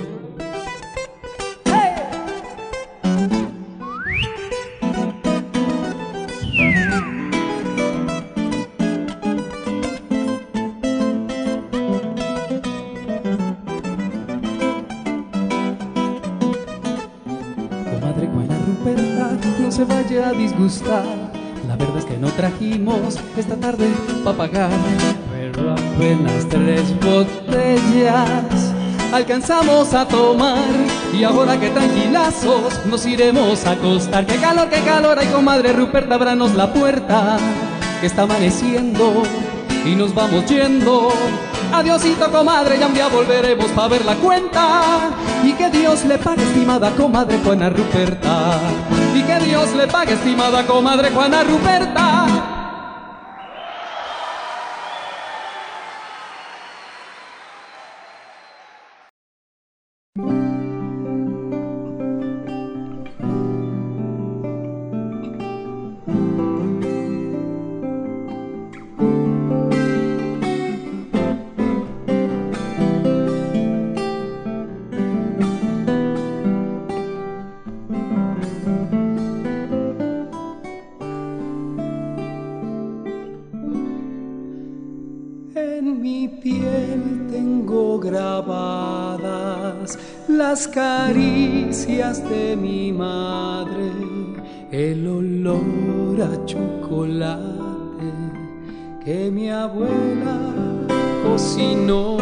Comadre 17.85 18.29
Juana 18.29 18.59
Ruperta, 18.67 19.31
no 19.61 19.71
se 19.71 19.85
vaya 19.85 20.29
a 20.29 20.33
disgustar 20.33 21.18
no 22.21 22.29
trajimos 22.29 23.17
esta 23.37 23.57
tarde 23.57 23.87
para 24.25 24.37
pagar, 24.37 24.71
pero 25.31 25.73
apenas 25.73 26.49
tres 26.49 26.83
botellas 27.01 28.75
alcanzamos 29.13 29.95
a 29.95 30.07
tomar 30.07 30.59
y 31.13 31.25
ahora 31.25 31.59
que 31.59 31.71
tranquilazos 31.71 32.85
nos 32.87 33.07
iremos 33.07 33.65
a 33.67 33.73
acostar. 33.73 34.27
Qué 34.27 34.37
calor, 34.37 34.69
qué 34.69 34.81
calor, 34.81 35.19
ay 35.19 35.29
comadre 35.29 35.73
Rupert, 35.73 36.11
abranos 36.11 36.55
la 36.55 36.73
puerta 36.73 37.39
que 38.01 38.07
está 38.07 38.23
amaneciendo 38.23 39.23
y 39.85 39.95
nos 39.95 40.15
vamos 40.15 40.47
yendo. 40.47 41.11
Adiosito 41.73 42.31
comadre, 42.31 42.79
ya 42.79 42.87
un 42.87 42.95
día 42.95 43.09
volveremos 43.09 43.71
para 43.73 43.89
ver 43.89 44.05
la 44.05 44.15
cuenta 44.15 45.11
y 45.45 45.53
que 45.53 45.71
Dios 45.71 46.05
le 46.05 46.19
pague 46.19 46.43
estimada 46.43 46.91
comadre 46.93 47.39
Juana 47.45 47.69
Ruperta 47.69 48.59
y 49.15 49.23
que 49.23 49.39
Dios 49.45 49.75
le 49.77 49.87
pague, 49.87 50.15
estimada 50.15 50.67
comadre 50.67 51.11
Juana 51.11 51.45
Ruperta. 51.45 52.08
Las 90.59 90.67
caricias 90.67 92.29
de 92.29 92.57
mi 92.57 92.93
madre, 92.93 93.93
el 94.73 95.07
olor 95.07 96.21
a 96.21 96.45
chocolate 96.47 98.13
que 99.05 99.31
mi 99.31 99.51
abuela 99.51 100.37
cocinó. 101.23 102.17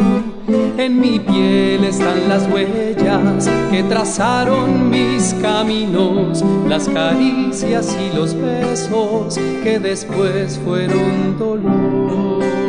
En 0.77 0.99
mi 0.99 1.17
piel 1.17 1.83
están 1.83 2.29
las 2.29 2.47
huellas 2.51 3.49
que 3.71 3.81
trazaron 3.81 4.91
mis 4.91 5.33
caminos, 5.41 6.45
las 6.69 6.87
caricias 6.89 7.97
y 7.99 8.15
los 8.15 8.35
besos 8.35 9.39
que 9.63 9.79
después 9.79 10.59
fueron 10.63 11.39
dolor. 11.39 12.66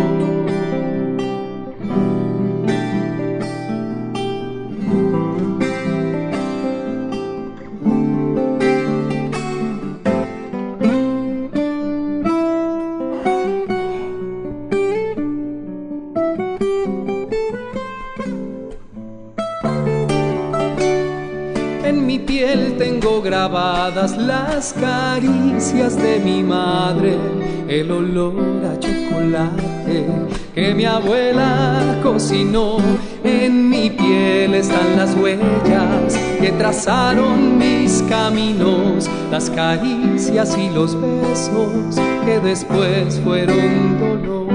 El 27.69 27.91
olor 27.91 28.65
a 28.65 28.79
chocolate 28.81 30.07
que 30.55 30.75
mi 30.75 30.85
abuela 30.85 31.99
cocinó. 32.03 32.79
En 33.23 33.69
mi 33.69 33.91
piel 33.91 34.55
están 34.55 34.97
las 34.97 35.15
huellas 35.15 36.17
que 36.41 36.51
trazaron 36.53 37.59
mis 37.59 38.03
caminos, 38.09 39.09
las 39.31 39.51
caricias 39.51 40.57
y 40.57 40.71
los 40.71 40.99
besos 41.01 41.97
que 42.25 42.41
después 42.41 43.21
fueron 43.23 43.99
dolor. 43.99 44.49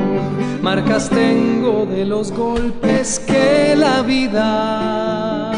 Marcas 0.61 1.09
tengo 1.09 1.85
de 1.85 2.05
los 2.05 2.31
golpes 2.31 3.19
que 3.19 3.75
la 3.75 4.01
vida 4.01 5.51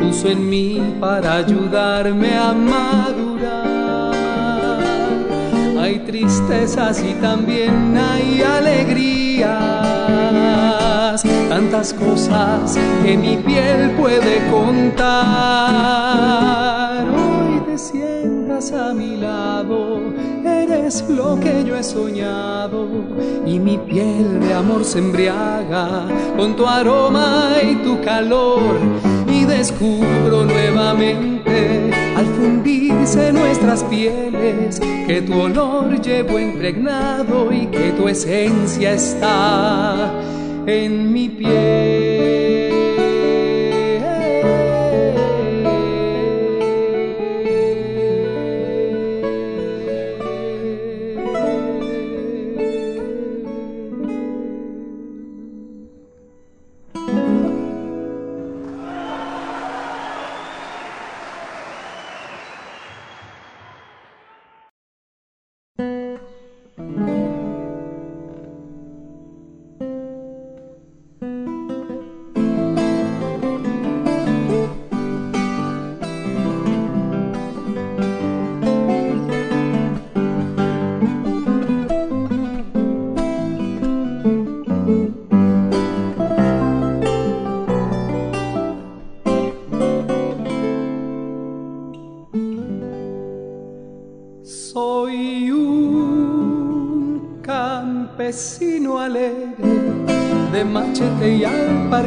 puso 0.00 0.28
en 0.28 0.48
mí 0.48 0.80
para 1.00 1.36
ayudarme 1.36 2.36
a 2.36 2.52
madurar. 2.52 3.23
Hay 5.84 5.98
tristezas 5.98 7.04
y 7.04 7.12
también 7.20 7.94
hay 7.94 8.40
alegrías, 8.40 9.52
tantas 11.50 11.92
cosas 11.92 12.78
que 13.04 13.18
mi 13.18 13.36
piel 13.36 13.90
puede 13.90 14.50
contar. 14.50 15.04
Hoy 17.06 17.60
te 17.66 17.76
sientas 17.76 18.72
a 18.72 18.94
mi 18.94 19.18
lado, 19.18 20.00
eres 20.42 21.04
lo 21.06 21.38
que 21.38 21.62
yo 21.66 21.76
he 21.76 21.82
soñado. 21.82 22.88
Y 23.44 23.58
mi 23.58 23.76
piel 23.76 24.40
de 24.40 24.54
amor 24.54 24.86
se 24.86 25.00
embriaga 25.00 26.06
con 26.34 26.56
tu 26.56 26.66
aroma 26.66 27.56
y 27.62 27.74
tu 27.84 28.00
calor. 28.00 28.78
Y 29.28 29.44
descubro 29.44 30.46
nuevamente 30.46 31.33
al 32.44 32.50
fundirse 32.50 33.32
nuestras 33.32 33.82
pieles 33.84 34.80
que 35.06 35.22
tu 35.22 35.40
olor 35.40 36.00
llevo 36.00 36.38
impregnado 36.38 37.52
y 37.52 37.66
que 37.66 37.92
tu 37.92 38.08
esencia 38.08 38.92
está 38.92 40.12
en 40.66 41.12
mi 41.12 41.28
piel. 41.28 42.03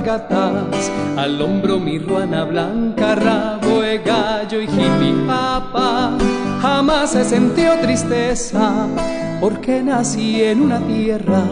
Al 0.10 1.42
hombro 1.42 1.80
mi 1.80 2.00
ruana 2.00 2.46
blanca, 2.46 3.16
rabo 3.16 3.82
de 3.82 3.98
gallo 3.98 4.62
y 4.62 4.68
papa 5.28 6.18
Jamás 6.62 7.14
he 7.14 7.26
sentido 7.26 7.74
tristeza 7.82 8.88
porque 9.42 9.82
nací 9.84 10.42
en 10.44 10.62
una 10.62 10.80
tierra 10.80 11.44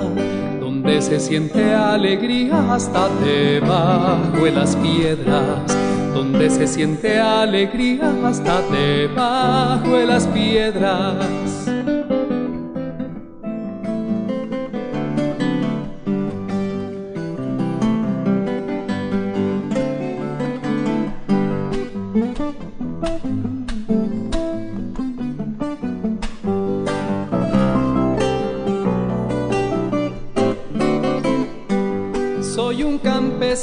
donde 0.62 1.02
se 1.02 1.20
siente 1.20 1.74
alegría 1.74 2.74
hasta 2.74 3.10
debajo 3.26 4.46
de 4.46 4.52
las 4.52 4.76
piedras. 4.78 5.78
Donde 6.14 6.50
se 6.50 6.68
siente 6.68 7.20
alegría 7.20 8.14
hasta 8.24 8.62
debajo 8.72 9.90
de 9.98 10.06
las 10.06 10.28
piedras. 10.28 11.65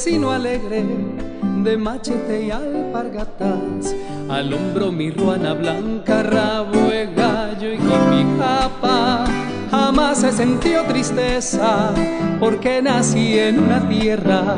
Alegre 0.04 0.84
de 1.62 1.76
machete 1.76 2.46
y 2.46 2.50
alpargatas, 2.50 3.94
al 4.28 4.52
hombro 4.52 4.90
mi 4.90 5.12
ruana 5.12 5.54
blanca, 5.54 6.24
rabo 6.24 6.88
de 6.90 7.06
gallo 7.14 7.72
y 7.72 7.76
jipijapa. 7.76 9.26
Jamás 9.70 10.24
he 10.24 10.32
sentido 10.32 10.82
tristeza 10.88 11.94
porque 12.40 12.82
nací 12.82 13.38
en 13.38 13.60
una 13.60 13.88
tierra 13.88 14.56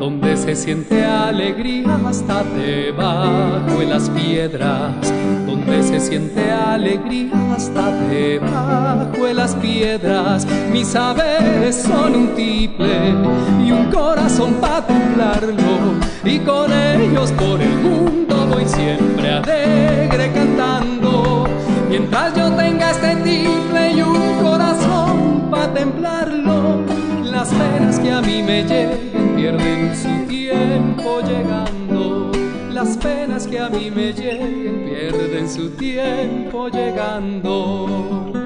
donde 0.00 0.36
se 0.36 0.56
siente 0.56 1.04
alegría 1.04 1.96
hasta 2.04 2.42
debajo 2.42 3.78
de 3.78 3.86
las 3.86 4.10
piedras, 4.10 5.12
siente 6.00 6.50
alegría 6.50 7.54
hasta 7.54 7.92
debajo 8.08 9.26
de 9.26 9.34
las 9.34 9.54
piedras. 9.56 10.46
Mis 10.72 10.88
saberes 10.88 11.82
son 11.82 12.14
un 12.14 12.34
tiple 12.34 13.14
y 13.64 13.70
un 13.70 13.90
corazón 13.90 14.54
para 14.54 14.86
templarlo, 14.86 16.00
y 16.24 16.38
con 16.40 16.72
ellos 16.72 17.30
por 17.32 17.60
el 17.60 17.76
mundo 17.76 18.46
voy 18.50 18.64
siempre 18.66 19.30
alegre 19.30 20.32
cantando. 20.32 21.46
Mientras 21.88 22.34
yo 22.34 22.50
tenga 22.52 22.90
este 22.90 23.16
tiple 23.16 23.92
y 23.92 24.02
un 24.02 24.42
corazón 24.42 25.48
para 25.50 25.72
templarlo, 25.74 26.80
las 27.24 27.48
penas 27.50 27.98
que 27.98 28.10
a 28.10 28.20
mí 28.22 28.42
me 28.42 28.62
lleguen 28.62 29.34
pierden 29.36 29.94
su 29.94 30.26
tiempo 30.28 31.20
llegando. 31.20 31.79
Las 32.82 32.96
penas 32.96 33.46
que 33.46 33.58
a 33.58 33.68
mí 33.68 33.90
me 33.90 34.10
lleguen 34.10 34.86
pierden 34.88 35.50
su 35.50 35.68
tiempo 35.72 36.70
llegando. 36.70 38.39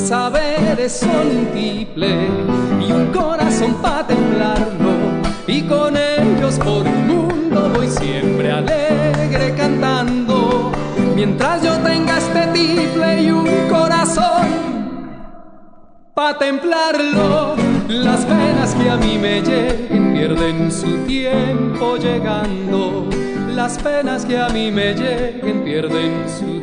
Saberes 0.00 0.92
son 0.92 1.26
un 1.26 1.46
tiple 1.46 2.28
y 2.80 2.92
un 2.92 3.06
corazón 3.12 3.74
para 3.82 4.06
templarlo. 4.06 4.92
Y 5.46 5.62
con 5.62 5.96
ellos 5.96 6.58
por 6.58 6.86
el 6.86 6.98
mundo 7.04 7.70
voy 7.74 7.88
siempre 7.88 8.50
alegre 8.50 9.54
cantando. 9.56 10.72
Mientras 11.14 11.62
yo 11.62 11.78
tenga 11.78 12.18
este 12.18 12.46
tiple 12.52 13.22
y 13.22 13.30
un 13.30 13.48
corazón 13.68 14.64
pa' 16.14 16.38
templarlo. 16.38 17.54
Las 17.88 18.24
penas 18.24 18.74
que 18.74 18.90
a 18.90 18.96
mí 18.96 19.18
me 19.18 19.42
lleguen 19.42 20.14
pierden 20.14 20.72
su 20.72 20.98
tiempo 21.06 21.96
llegando. 21.96 23.08
Las 23.54 23.78
penas 23.78 24.24
que 24.24 24.38
a 24.38 24.48
mí 24.48 24.70
me 24.72 24.94
lleguen 24.94 25.62
pierden 25.64 26.24
su 26.28 26.53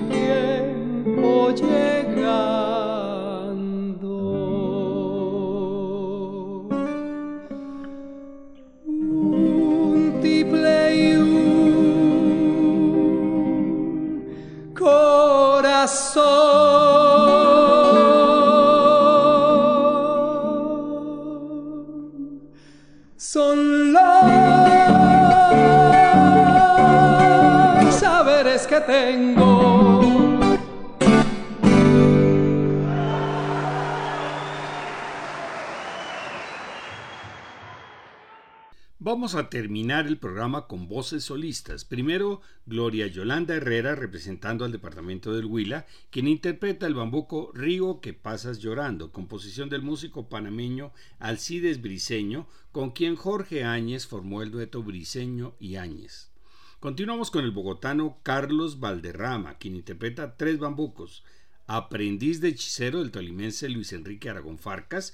Vamos 39.21 39.35
a 39.35 39.51
terminar 39.51 40.07
el 40.07 40.17
programa 40.17 40.65
con 40.65 40.87
voces 40.87 41.25
solistas. 41.25 41.85
Primero, 41.85 42.41
Gloria 42.65 43.05
Yolanda 43.05 43.53
Herrera 43.53 43.93
representando 43.93 44.65
al 44.65 44.71
departamento 44.71 45.31
del 45.31 45.45
Huila, 45.45 45.85
quien 46.09 46.27
interpreta 46.27 46.87
el 46.87 46.95
bambuco 46.95 47.51
Río 47.53 48.01
que 48.01 48.13
pasas 48.15 48.57
llorando, 48.57 49.11
composición 49.11 49.69
del 49.69 49.83
músico 49.83 50.27
panameño 50.27 50.91
Alcides 51.19 51.83
Briseño, 51.83 52.47
con 52.71 52.89
quien 52.89 53.15
Jorge 53.15 53.63
Áñez 53.63 54.07
formó 54.07 54.41
el 54.41 54.49
dueto 54.49 54.81
Briseño 54.81 55.53
y 55.59 55.75
Áñez. 55.75 56.31
Continuamos 56.79 57.29
con 57.29 57.45
el 57.45 57.51
bogotano 57.51 58.17
Carlos 58.23 58.79
Valderrama, 58.79 59.59
quien 59.59 59.75
interpreta 59.75 60.35
tres 60.35 60.57
bambucos, 60.57 61.23
aprendiz 61.67 62.41
de 62.41 62.47
hechicero 62.47 63.01
del 63.01 63.11
tolimense 63.11 63.69
Luis 63.69 63.93
Enrique 63.93 64.31
Aragón 64.31 64.57
Farcas, 64.57 65.13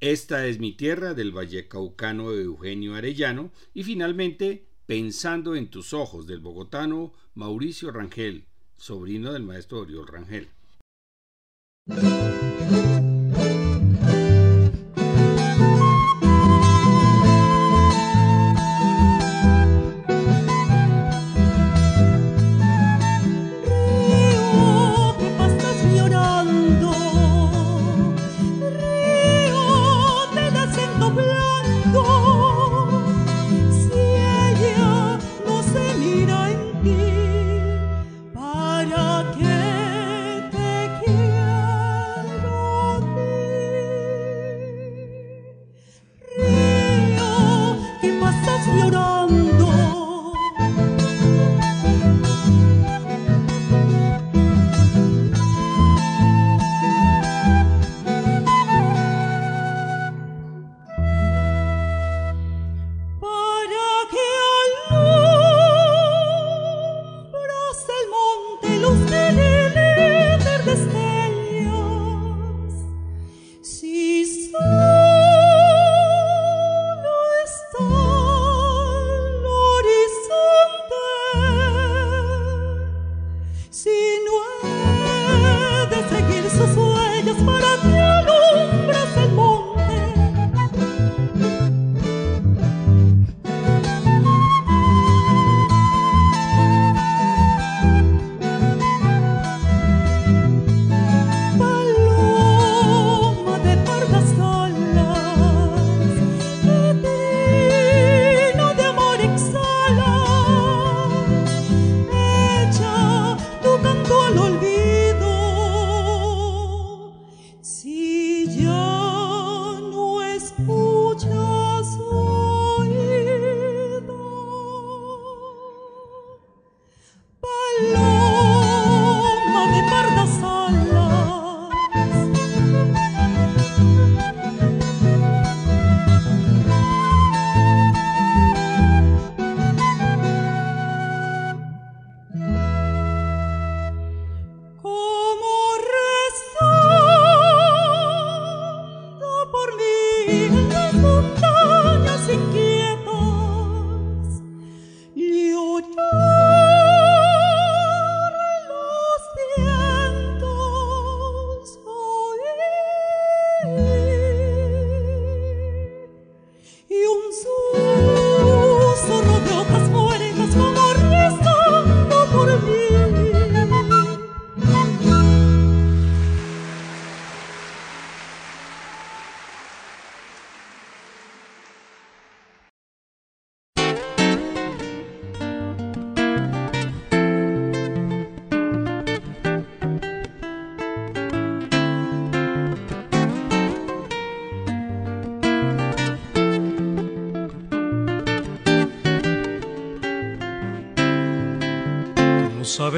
esta 0.00 0.46
es 0.46 0.58
mi 0.58 0.72
tierra 0.72 1.14
del 1.14 1.32
Vallecaucano 1.32 2.32
de 2.32 2.44
Eugenio 2.44 2.94
Arellano 2.94 3.52
y 3.74 3.84
finalmente 3.84 4.68
Pensando 4.88 5.54
en 5.54 5.68
tus 5.68 5.92
ojos 5.92 6.26
del 6.26 6.40
bogotano 6.40 7.12
Mauricio 7.34 7.90
Rangel, 7.90 8.46
sobrino 8.78 9.34
del 9.34 9.42
maestro 9.42 9.80
Oriol 9.80 10.06
Rangel. 10.06 10.48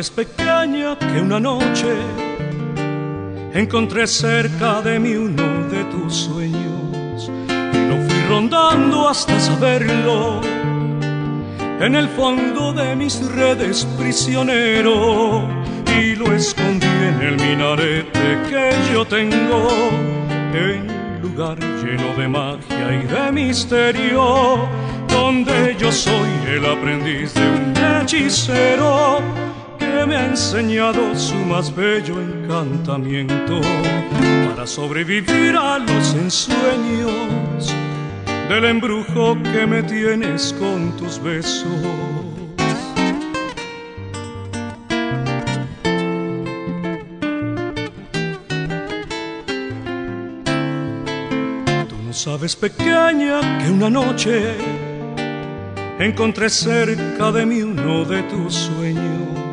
Sabes 0.03 0.11
pequeña 0.11 0.97
que 0.99 1.21
una 1.21 1.39
noche 1.39 1.95
encontré 3.53 4.07
cerca 4.07 4.81
de 4.81 4.99
mí 4.99 5.15
uno 5.15 5.69
de 5.69 5.85
tus 5.85 6.15
sueños 6.15 7.31
y 7.75 7.89
lo 7.89 7.97
fui 8.07 8.21
rondando 8.29 9.09
hasta 9.09 9.39
saberlo. 9.39 10.41
En 11.81 11.95
el 11.95 12.09
fondo 12.09 12.73
de 12.73 12.97
mis 12.97 13.21
redes 13.33 13.87
prisionero 13.99 15.47
y 15.99 16.15
lo 16.15 16.33
escondí 16.33 16.87
en 16.87 17.21
el 17.21 17.37
minarete 17.37 18.39
que 18.49 18.71
yo 18.93 19.05
tengo 19.05 19.69
en 20.55 21.21
lugar 21.23 21.59
lleno 21.83 22.15
de 22.17 22.29
magia 22.29 22.87
y 23.03 23.07
de 23.07 23.33
misterio 23.33 24.67
donde 25.09 25.77
yo 25.79 25.93
soy 25.93 26.31
el 26.49 26.65
aprendiz 26.65 27.35
de 27.35 27.47
un 27.51 27.75
hechicero 27.77 29.50
me 30.07 30.17
ha 30.17 30.27
enseñado 30.27 31.15
su 31.15 31.35
más 31.35 31.75
bello 31.75 32.21
encantamiento 32.21 33.61
para 34.49 34.67
sobrevivir 34.67 35.57
a 35.57 35.79
los 35.79 36.15
ensueños 36.15 37.75
del 38.49 38.65
embrujo 38.65 39.37
que 39.43 39.67
me 39.67 39.83
tienes 39.83 40.55
con 40.59 40.97
tus 40.97 41.23
besos. 41.23 41.67
Tú 51.89 51.97
no 52.07 52.13
sabes 52.13 52.57
pequeña 52.57 53.59
que 53.59 53.71
una 53.71 53.91
noche 53.91 54.55
encontré 55.99 56.49
cerca 56.49 57.33
de 57.33 57.45
mí 57.45 57.63
uno 57.63 58.05
de 58.05 58.23
tus 58.25 58.55
sueños 58.55 59.50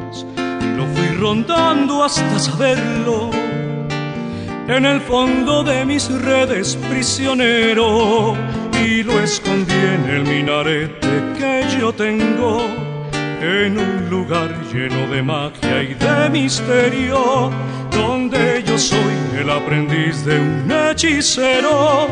lo 0.75 0.85
fui 0.87 1.07
rondando 1.17 2.03
hasta 2.03 2.39
saberlo. 2.39 3.29
En 4.67 4.85
el 4.85 4.99
fondo 4.99 5.63
de 5.63 5.85
mis 5.85 6.09
redes 6.09 6.75
prisionero. 6.89 8.35
Y 8.83 9.03
lo 9.03 9.19
escondí 9.19 9.73
en 9.73 10.09
el 10.09 10.23
minarete 10.23 11.23
que 11.37 11.65
yo 11.79 11.93
tengo. 11.93 12.61
En 13.41 13.77
un 13.77 14.09
lugar 14.09 14.49
lleno 14.71 15.07
de 15.07 15.21
magia 15.21 15.83
y 15.83 15.93
de 15.93 16.29
misterio. 16.29 17.49
Donde 17.91 18.63
yo 18.65 18.77
soy 18.77 19.15
el 19.39 19.49
aprendiz 19.49 20.25
de 20.25 20.39
un 20.39 20.71
hechicero. 20.71 22.07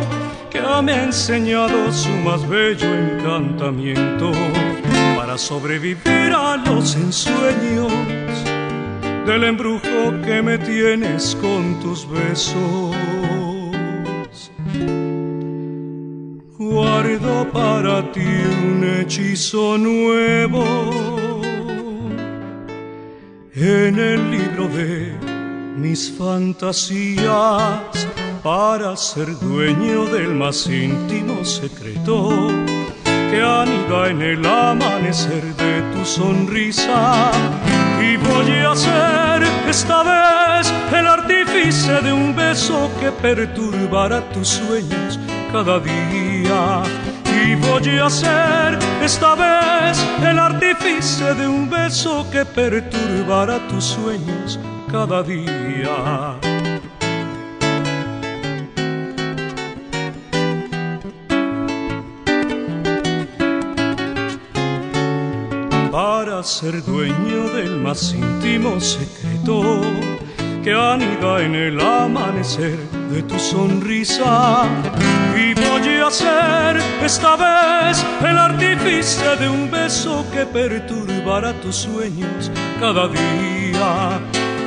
Que 0.50 0.62
me 0.82 0.94
ha 0.94 1.04
enseñado 1.04 1.92
su 1.92 2.12
más 2.24 2.48
bello 2.48 2.88
encantamiento 2.94 4.32
para 5.26 5.40
sobrevivir 5.40 6.34
a 6.38 6.56
los 6.56 6.96
ensueños 6.96 7.92
del 9.26 9.44
embrujo 9.44 10.22
que 10.24 10.40
me 10.44 10.60
tienes 10.60 11.36
con 11.42 11.80
tus 11.80 12.08
besos. 12.08 12.96
Guardo 16.60 17.52
para 17.52 18.12
ti 18.12 18.20
un 18.22 18.84
hechizo 18.84 19.80
nuevo 19.80 20.64
en 23.56 23.98
el 23.98 24.30
libro 24.30 24.68
de 24.68 25.12
mis 25.76 26.12
fantasías 26.12 28.08
para 28.44 28.96
ser 28.96 29.36
dueño 29.40 30.06
del 30.06 30.36
más 30.36 30.68
íntimo 30.68 31.44
secreto 31.44 32.75
que 33.30 33.42
anida 33.42 34.10
en 34.10 34.22
el 34.22 34.46
amanecer 34.46 35.44
de 35.56 35.82
tu 35.94 36.06
sonrisa. 36.06 37.32
Y 38.00 38.18
voy 38.18 38.52
a 38.60 38.76
ser 38.76 39.44
esta 39.68 40.04
vez 40.04 40.74
el 40.94 41.08
artífice 41.08 42.02
de 42.02 42.14
un 42.14 42.36
beso 42.36 42.90
que 43.00 43.12
perturbará 43.12 44.22
tus 44.32 44.48
sueños 44.48 45.20
cada 45.52 45.80
día. 45.80 46.84
Y 47.44 47.56
voy 47.56 48.00
a 48.00 48.10
ser 48.10 48.80
esta 49.04 49.36
vez 49.36 49.98
el 50.24 50.40
artífice 50.40 51.34
de 51.34 51.48
un 51.48 51.70
beso 51.70 52.26
que 52.32 52.46
perturbará 52.46 53.60
tus 53.68 53.84
sueños 53.86 54.60
cada 54.92 55.24
día. 55.24 56.55
Ser 66.46 66.84
dueño 66.86 67.50
del 67.56 67.78
más 67.78 68.14
íntimo 68.14 68.80
secreto 68.80 69.82
que 70.64 70.74
anida 70.74 71.42
en 71.42 71.56
el 71.56 71.82
amanecer 71.82 72.78
de 73.10 73.24
tu 73.24 73.40
sonrisa. 73.40 74.66
Y 75.36 75.56
voy 75.56 76.02
a 76.06 76.12
ser 76.12 76.78
esta 77.04 77.36
vez 77.36 78.06
el 78.22 78.38
artífice 78.38 79.36
de 79.38 79.50
un 79.50 79.72
beso 79.72 80.24
que 80.32 80.46
perturbará 80.46 81.52
tus 81.62 81.78
sueños 81.78 82.52
cada 82.80 83.08
día. 83.08 84.20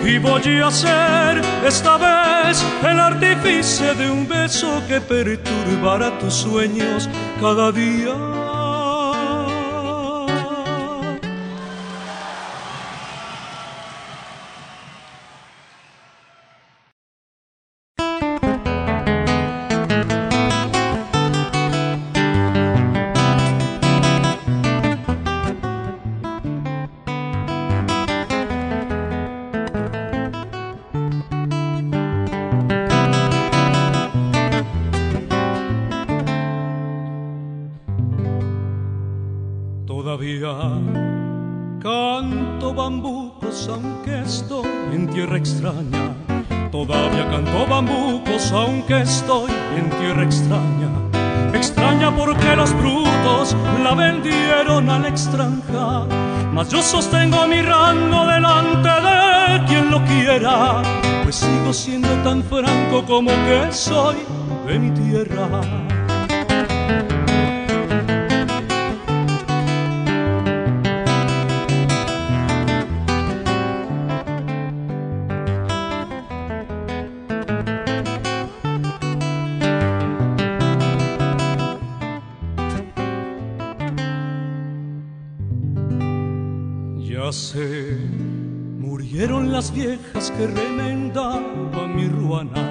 Y 0.05 0.18
voy 0.18 0.61
a 0.61 0.70
ser 0.72 1.41
esta 1.64 1.97
vez 1.97 2.64
el 2.83 2.99
artífice 2.99 3.95
de 3.95 4.11
un 4.11 4.26
beso 4.26 4.83
que 4.89 5.01
perturbará 5.01 6.18
tus 6.18 6.35
sueños 6.35 7.09
cada 7.41 7.70
día. 7.70 8.47
Mas 56.59 56.70
yo 56.70 56.82
sostengo 56.82 57.46
mi 57.46 57.62
rango 57.62 58.26
delante 58.26 58.88
de 58.88 59.64
quien 59.66 59.92
lo 59.92 60.04
quiera. 60.04 60.82
Pues 61.22 61.36
sigo 61.36 61.72
siendo 61.72 62.09
tan 62.24 62.42
franco 62.42 63.04
como 63.06 63.30
que 63.30 63.68
soy 63.70 64.16
de 64.66 64.78
mi 64.80 64.90
tierra. 64.90 65.46
Las 89.59 89.74
viejas 89.74 90.30
que 90.38 90.46
remendaban 90.46 91.96
mi 91.96 92.06
ruana. 92.06 92.62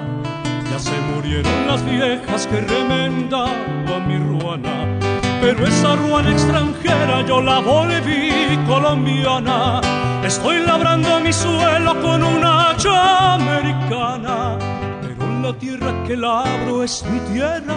Ya 0.70 0.78
se 0.78 0.98
murieron 1.12 1.66
las 1.66 1.84
viejas 1.84 2.46
que 2.46 2.62
remendaban 2.62 4.08
mi 4.08 4.16
ruana. 4.16 4.98
Pero 5.42 5.66
esa 5.66 5.96
ruana 5.96 6.30
extranjera 6.30 7.26
yo 7.26 7.42
la 7.42 7.58
volví 7.58 8.58
colombiana. 8.66 9.82
Estoy 10.24 10.60
labrando 10.60 11.20
mi 11.20 11.30
suelo 11.30 12.00
con 12.00 12.22
una 12.22 12.70
hacha 12.70 13.34
americana. 13.34 14.56
Pero 15.02 15.40
la 15.42 15.52
tierra 15.58 15.92
que 16.06 16.16
labro 16.16 16.82
es 16.82 17.04
mi 17.04 17.20
tierra 17.34 17.76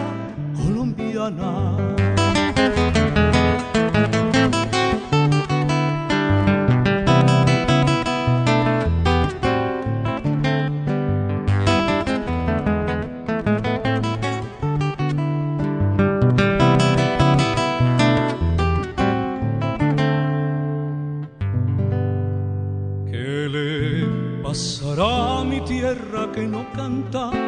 colombiana. 0.56 1.76
Canta 27.12 27.41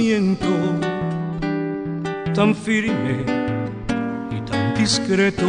pensamiento 0.00 0.46
tan 2.34 2.54
firme 2.54 3.22
y 4.30 4.40
tan 4.50 4.74
discreto 4.74 5.46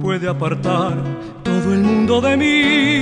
puede 0.00 0.28
apartar 0.28 0.94
todo 1.42 1.74
el 1.74 1.80
mundo 1.80 2.20
de 2.20 2.36
mí. 2.36 3.00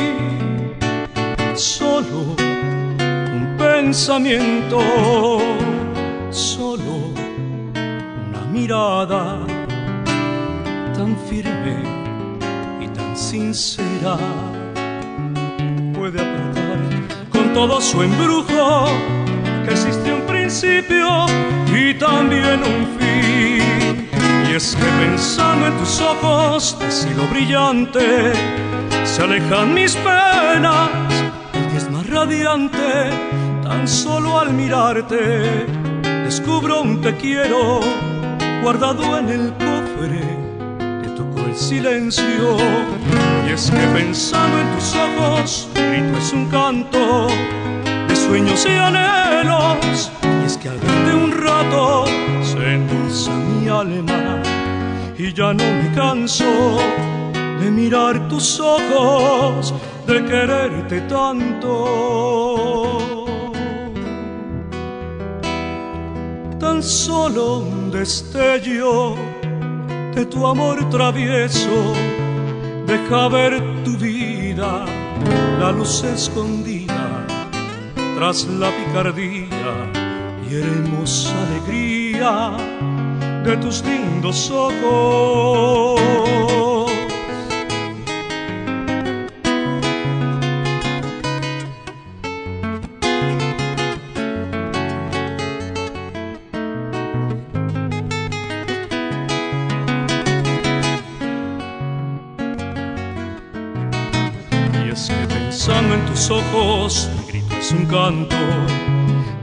Solo 1.54 2.36
un 2.38 3.56
pensamiento, 3.58 4.80
solo 6.30 7.12
una 8.26 8.44
mirada 8.50 9.40
tan 10.96 11.16
firme 11.28 11.76
y 12.80 12.88
tan 12.88 13.14
sincera 13.14 14.16
puede 15.94 16.18
apartar 16.18 16.78
con 17.30 17.52
todo 17.52 17.78
su 17.80 18.02
embrujo 18.02 18.88
que 19.64 19.72
existe 19.72 20.12
un 20.12 20.22
principio 20.22 21.26
y 21.74 21.94
también 21.94 22.60
un 22.62 22.86
fin. 22.98 24.08
Y 24.48 24.54
es 24.54 24.76
que 24.76 24.84
pensando 25.04 25.66
en 25.66 25.76
tus 25.78 26.00
ojos 26.00 26.76
de 26.78 26.90
cielo 26.90 27.26
brillante, 27.30 28.32
se 29.04 29.22
alejan 29.22 29.74
mis 29.74 29.96
penas, 29.96 30.90
el 31.54 31.66
que 31.68 31.76
es 31.76 31.90
más 31.90 32.06
radiante, 32.08 33.10
tan 33.62 33.88
solo 33.88 34.38
al 34.38 34.52
mirarte, 34.52 35.66
descubro 36.24 36.82
un 36.82 37.00
te 37.00 37.14
quiero 37.16 37.80
guardado 38.62 39.18
en 39.18 39.28
el 39.28 39.52
cofre, 39.52 40.20
te 41.02 41.08
tocó 41.10 41.40
el 41.48 41.56
silencio. 41.56 42.56
Y 43.48 43.52
es 43.52 43.70
que 43.70 43.86
pensando 43.98 44.58
en 44.58 44.74
tus 44.74 44.94
ojos, 44.94 45.68
grito 45.74 46.18
es 46.18 46.32
un 46.32 46.46
canto 46.48 47.28
sueños 48.26 48.66
y 48.66 48.76
anhelos. 48.76 50.10
Y 50.22 50.46
es 50.46 50.56
que 50.56 50.68
al 50.68 50.78
verte 50.78 51.14
un 51.14 51.32
rato 51.32 52.04
se 52.42 52.74
endulza 52.74 53.32
mi 53.32 53.68
alma 53.68 54.42
y 55.16 55.32
ya 55.32 55.52
no 55.52 55.64
me 55.64 55.92
canso 55.94 56.78
de 57.60 57.70
mirar 57.70 58.28
tus 58.28 58.60
ojos, 58.60 59.74
de 60.06 60.24
quererte 60.24 61.00
tanto. 61.02 61.74
Tan 66.58 66.82
solo 66.82 67.58
un 67.58 67.90
destello 67.90 69.14
de 70.14 70.26
tu 70.26 70.46
amor 70.46 70.88
travieso 70.90 71.94
deja 72.86 73.28
ver 73.28 73.62
tu 73.84 73.96
vida, 73.96 74.84
la 75.58 75.72
luz 75.72 76.04
escondida 76.04 76.83
tras 78.16 78.46
la 78.46 78.70
picardía 78.70 79.48
y 80.48 80.54
hermosa 80.54 81.34
alegría 81.48 82.56
de 83.44 83.56
tus 83.56 83.84
lindos 83.84 84.50
ojos. 84.50 86.00
Y 104.84 104.88
es 104.90 105.08
que 105.08 105.26
pensando 105.34 105.94
en 105.94 106.06
tus 106.06 106.30
ojos 106.30 107.10
un 107.78 107.86
canto 107.86 108.36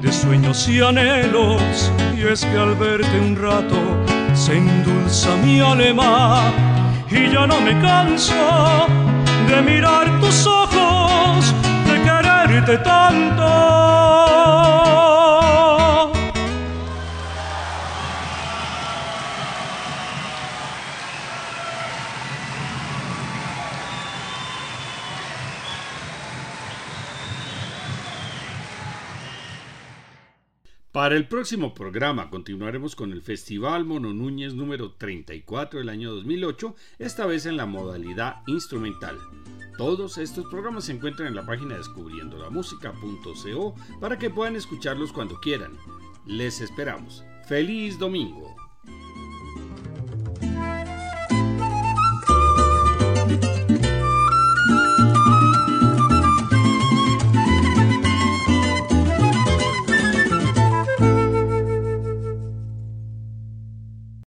de 0.01 0.11
sueños 0.11 0.67
y 0.67 0.81
anhelos 0.81 1.91
y 2.17 2.21
es 2.23 2.45
que 2.45 2.57
al 2.57 2.75
verte 2.75 3.19
un 3.19 3.35
rato 3.35 3.77
se 4.33 4.57
endulza 4.57 5.35
mi 5.43 5.59
alma 5.59 6.43
y 7.09 7.31
ya 7.31 7.45
no 7.45 7.59
me 7.61 7.79
canso 7.81 8.87
de 9.47 9.61
mirar 9.61 10.19
tus 10.21 10.47
ojos, 10.47 11.53
de 11.87 12.01
quererte 12.03 12.77
tanto. 12.77 13.80
Para 31.01 31.15
el 31.15 31.27
próximo 31.27 31.73
programa 31.73 32.29
continuaremos 32.29 32.95
con 32.95 33.11
el 33.11 33.23
Festival 33.23 33.85
Mono 33.85 34.13
Núñez 34.13 34.53
número 34.53 34.91
34 34.91 35.79
del 35.79 35.89
año 35.89 36.13
2008, 36.13 36.75
esta 36.99 37.25
vez 37.25 37.47
en 37.47 37.57
la 37.57 37.65
modalidad 37.65 38.43
instrumental. 38.45 39.17
Todos 39.79 40.19
estos 40.19 40.45
programas 40.51 40.85
se 40.85 40.91
encuentran 40.91 41.29
en 41.29 41.33
la 41.33 41.43
página 41.43 41.75
descubriendolamusica.co 41.75 43.73
para 43.99 44.19
que 44.19 44.29
puedan 44.29 44.55
escucharlos 44.55 45.11
cuando 45.11 45.39
quieran. 45.39 45.75
Les 46.27 46.61
esperamos. 46.61 47.25
¡Feliz 47.47 47.97
domingo! 47.97 48.60